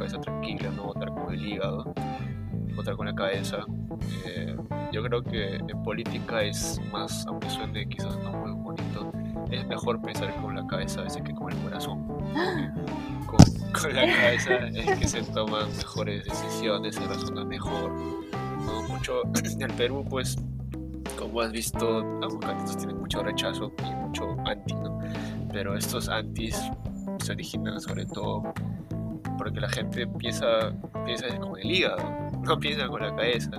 cabeza 0.00 0.18
tranquila, 0.18 0.70
no 0.70 0.84
votar 0.84 1.10
con 1.10 1.34
el 1.34 1.44
hígado, 1.44 1.92
votar 2.74 2.96
con 2.96 3.06
la 3.06 3.14
cabeza. 3.14 3.58
Eh, 4.24 4.56
yo 4.92 5.02
creo 5.02 5.22
que 5.22 5.56
en 5.56 5.82
política 5.82 6.42
es 6.42 6.80
más, 6.90 7.26
aunque 7.26 7.50
suene 7.50 7.86
quizás 7.86 8.18
no 8.20 8.32
muy 8.32 8.50
bonito, 8.52 9.12
es 9.50 9.66
mejor 9.66 10.00
pensar 10.00 10.34
con 10.40 10.56
la 10.56 10.66
cabeza 10.66 11.00
a 11.00 11.04
veces 11.04 11.22
que 11.22 11.34
con 11.34 11.52
el 11.52 11.58
corazón. 11.58 12.06
Con, 13.26 13.38
con 13.78 13.94
la 13.94 14.06
cabeza 14.06 14.54
es 14.68 14.98
que 14.98 15.06
se 15.06 15.22
toman 15.34 15.68
mejores 15.76 16.24
decisiones, 16.24 16.96
se 16.96 17.06
razona 17.06 17.44
mejor. 17.44 17.92
¿no? 18.64 18.82
Mucho 18.88 19.20
en 19.24 19.62
el 19.70 19.72
Perú, 19.74 20.02
pues, 20.08 20.36
como 21.18 21.42
has 21.42 21.52
visto, 21.52 21.98
ambos 21.98 22.38
candidatos 22.40 22.78
tienen 22.78 22.98
mucho 22.98 23.22
rechazo 23.22 23.70
y 23.86 23.94
mucho 23.96 24.34
anti, 24.46 24.72
¿no? 24.72 24.98
Pero 25.52 25.76
estos 25.76 26.08
antis 26.08 26.58
se 27.18 27.32
originan 27.32 27.78
sobre 27.80 28.06
todo 28.06 28.54
porque 29.40 29.58
la 29.58 29.70
gente 29.70 30.06
piensa, 30.06 30.70
piensa 31.06 31.34
con 31.38 31.58
el 31.58 31.70
hígado, 31.70 31.96
no 32.42 32.60
piensa 32.60 32.86
con 32.88 33.00
la 33.00 33.16
cabeza. 33.16 33.50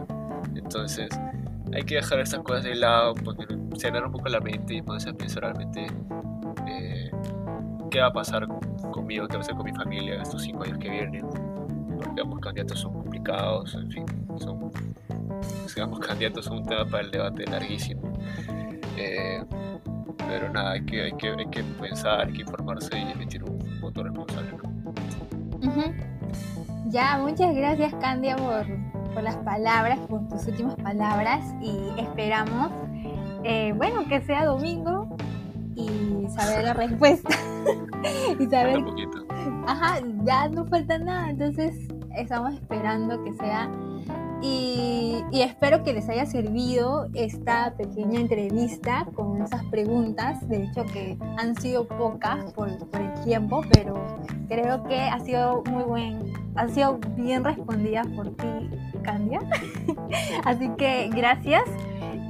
Entonces, 0.54 1.10
hay 1.74 1.82
que 1.82 1.96
dejar 1.96 2.20
estas 2.20 2.42
cosas 2.42 2.66
de 2.66 2.76
lado, 2.76 3.16
poner, 3.16 3.48
cenar 3.78 4.06
un 4.06 4.12
poco 4.12 4.30
la 4.30 4.40
mente 4.40 4.76
y 4.76 4.82
ponerse 4.84 5.10
a 5.10 5.14
pensar 5.14 5.42
realmente 5.42 5.88
eh, 6.68 7.10
qué 7.90 8.00
va 8.00 8.08
a 8.08 8.14
pasar 8.14 8.48
conmigo, 8.92 9.28
qué 9.28 9.38
va 9.38 9.40
a 9.40 9.42
pasar 9.42 9.56
con 9.56 9.66
mi 9.66 9.74
familia 9.74 10.22
estos 10.22 10.44
cinco 10.44 10.64
años 10.66 10.78
que 10.78 10.90
vienen. 10.92 11.28
Porque 11.98 12.22
ambos 12.22 12.40
candidatos 12.42 12.80
son 12.80 12.94
complicados, 12.94 13.74
en 13.74 13.90
fin, 13.90 14.06
son, 14.38 14.72
ambos 15.82 16.00
candidatos 16.00 16.46
son 16.46 16.58
un 16.58 16.66
tema 16.68 16.86
para 16.86 17.06
el 17.06 17.10
debate 17.10 17.44
larguísimo. 17.48 18.04
Eh, 18.98 19.44
pero 20.28 20.48
nada, 20.54 20.74
hay 20.74 20.86
que, 20.86 21.02
hay, 21.02 21.12
que, 21.14 21.30
hay 21.30 21.48
que 21.48 21.64
pensar, 21.82 22.28
hay 22.28 22.34
que 22.34 22.42
informarse 22.42 23.00
y 23.00 23.14
emitir 23.14 23.44
un 23.44 23.82
voto 23.82 24.04
responsable. 24.04 24.71
Ya, 26.88 27.18
muchas 27.18 27.56
gracias 27.56 27.94
Candia 27.96 28.36
por, 28.36 28.66
por 29.14 29.24
las 29.24 29.38
palabras, 29.38 30.00
por 30.10 30.28
tus 30.28 30.46
últimas 30.48 30.76
palabras 30.76 31.42
y 31.62 32.00
esperamos, 32.00 32.72
eh, 33.44 33.74
bueno, 33.76 34.06
que 34.08 34.22
sea 34.22 34.46
domingo 34.46 35.16
y 35.76 36.28
saber 36.30 36.66
la 36.66 36.74
respuesta. 36.74 37.30
y 38.40 38.46
saber... 38.48 38.78
Un 38.78 38.86
poquito. 38.86 39.26
Ajá, 39.68 40.00
ya 40.24 40.50
no 40.50 40.66
falta 40.66 40.98
nada, 40.98 41.30
entonces 41.30 41.91
estamos 42.16 42.54
esperando 42.54 43.24
que 43.24 43.34
sea 43.34 43.70
y, 44.42 45.24
espero 45.34 45.84
que 45.84 45.94
les 45.94 46.10
haya 46.10 46.26
servido 46.26 47.08
esta 47.14 47.76
pequeña 47.78 48.20
entrevista 48.20 49.06
con 49.14 49.42
esas 49.42 49.64
preguntas. 49.66 50.48
De 50.50 50.64
hecho, 50.64 50.84
que 50.86 51.18
han 51.38 51.56
sido 51.62 51.88
pocas 51.88 52.52
por, 52.54 52.76
por, 52.90 53.02
el 53.02 53.14
tiempo, 53.24 53.62
pero 53.72 54.04
creo 54.48 54.84
que 54.86 55.00
ha 55.00 55.20
sido 55.20 55.64
muy 55.70 55.84
buen, 55.84 56.34
han 56.56 56.74
sido 56.74 57.00
bien 57.16 57.44
respondidas 57.44 58.08
por 58.08 58.36
ti, 58.36 58.70
Candia. 59.04 59.42
Así 60.44 60.70
que 60.78 61.10
gracias. 61.10 61.66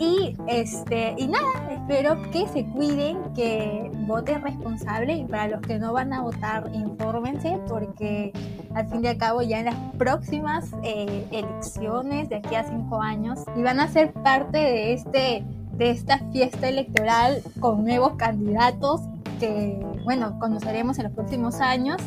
Y, 0.02 0.36
este, 0.48 1.14
y 1.16 1.28
nada, 1.28 1.52
espero 1.70 2.20
que 2.32 2.48
se 2.48 2.66
cuiden, 2.66 3.20
que 3.36 3.92
voten 4.08 4.42
responsable 4.42 5.14
y 5.14 5.26
para 5.26 5.48
los 5.48 5.62
que 5.62 5.78
no 5.78 5.94
van 5.94 6.12
a 6.12 6.22
votar, 6.22 6.72
infórmense 6.74 7.60
porque 7.68 8.34
al 8.74 8.90
fin 8.90 9.06
y 9.06 9.10
al 9.10 9.18
cabo 9.18 9.44
ya 9.44 9.60
en 9.60 9.66
las 9.66 9.76
próximas 10.00 10.72
eh, 10.82 11.28
elecciones 11.30 12.30
de 12.30 12.38
aquí 12.38 12.56
a 12.56 12.64
cinco 12.64 13.00
años 13.00 13.42
y 13.56 13.62
van 13.62 13.80
a 13.80 13.88
ser 13.90 14.12
parte 14.12 14.58
de, 14.58 14.94
este, 14.94 15.46
de 15.74 15.92
esta 15.92 16.18
fiesta 16.32 16.68
electoral 16.68 17.44
con 17.60 17.84
nuevos 17.84 18.16
candidatos 18.16 19.02
que, 19.40 19.86
bueno, 20.04 20.40
conoceremos 20.40 20.98
en 20.98 21.04
los 21.04 21.14
próximos 21.14 21.62
años. 21.62 21.98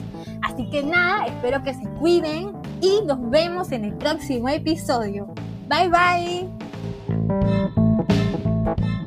Así 0.42 0.68
que 0.68 0.82
nada, 0.82 1.26
espero 1.26 1.62
que 1.62 1.74
se 1.74 1.88
cuiden 2.00 2.54
y 2.80 3.02
nos 3.06 3.30
vemos 3.30 3.70
en 3.70 3.84
el 3.84 3.94
próximo 3.94 4.48
episodio. 4.48 5.32
Bye 5.68 5.88
bye. 5.90 7.83
thank 8.64 8.78
you 8.80 9.03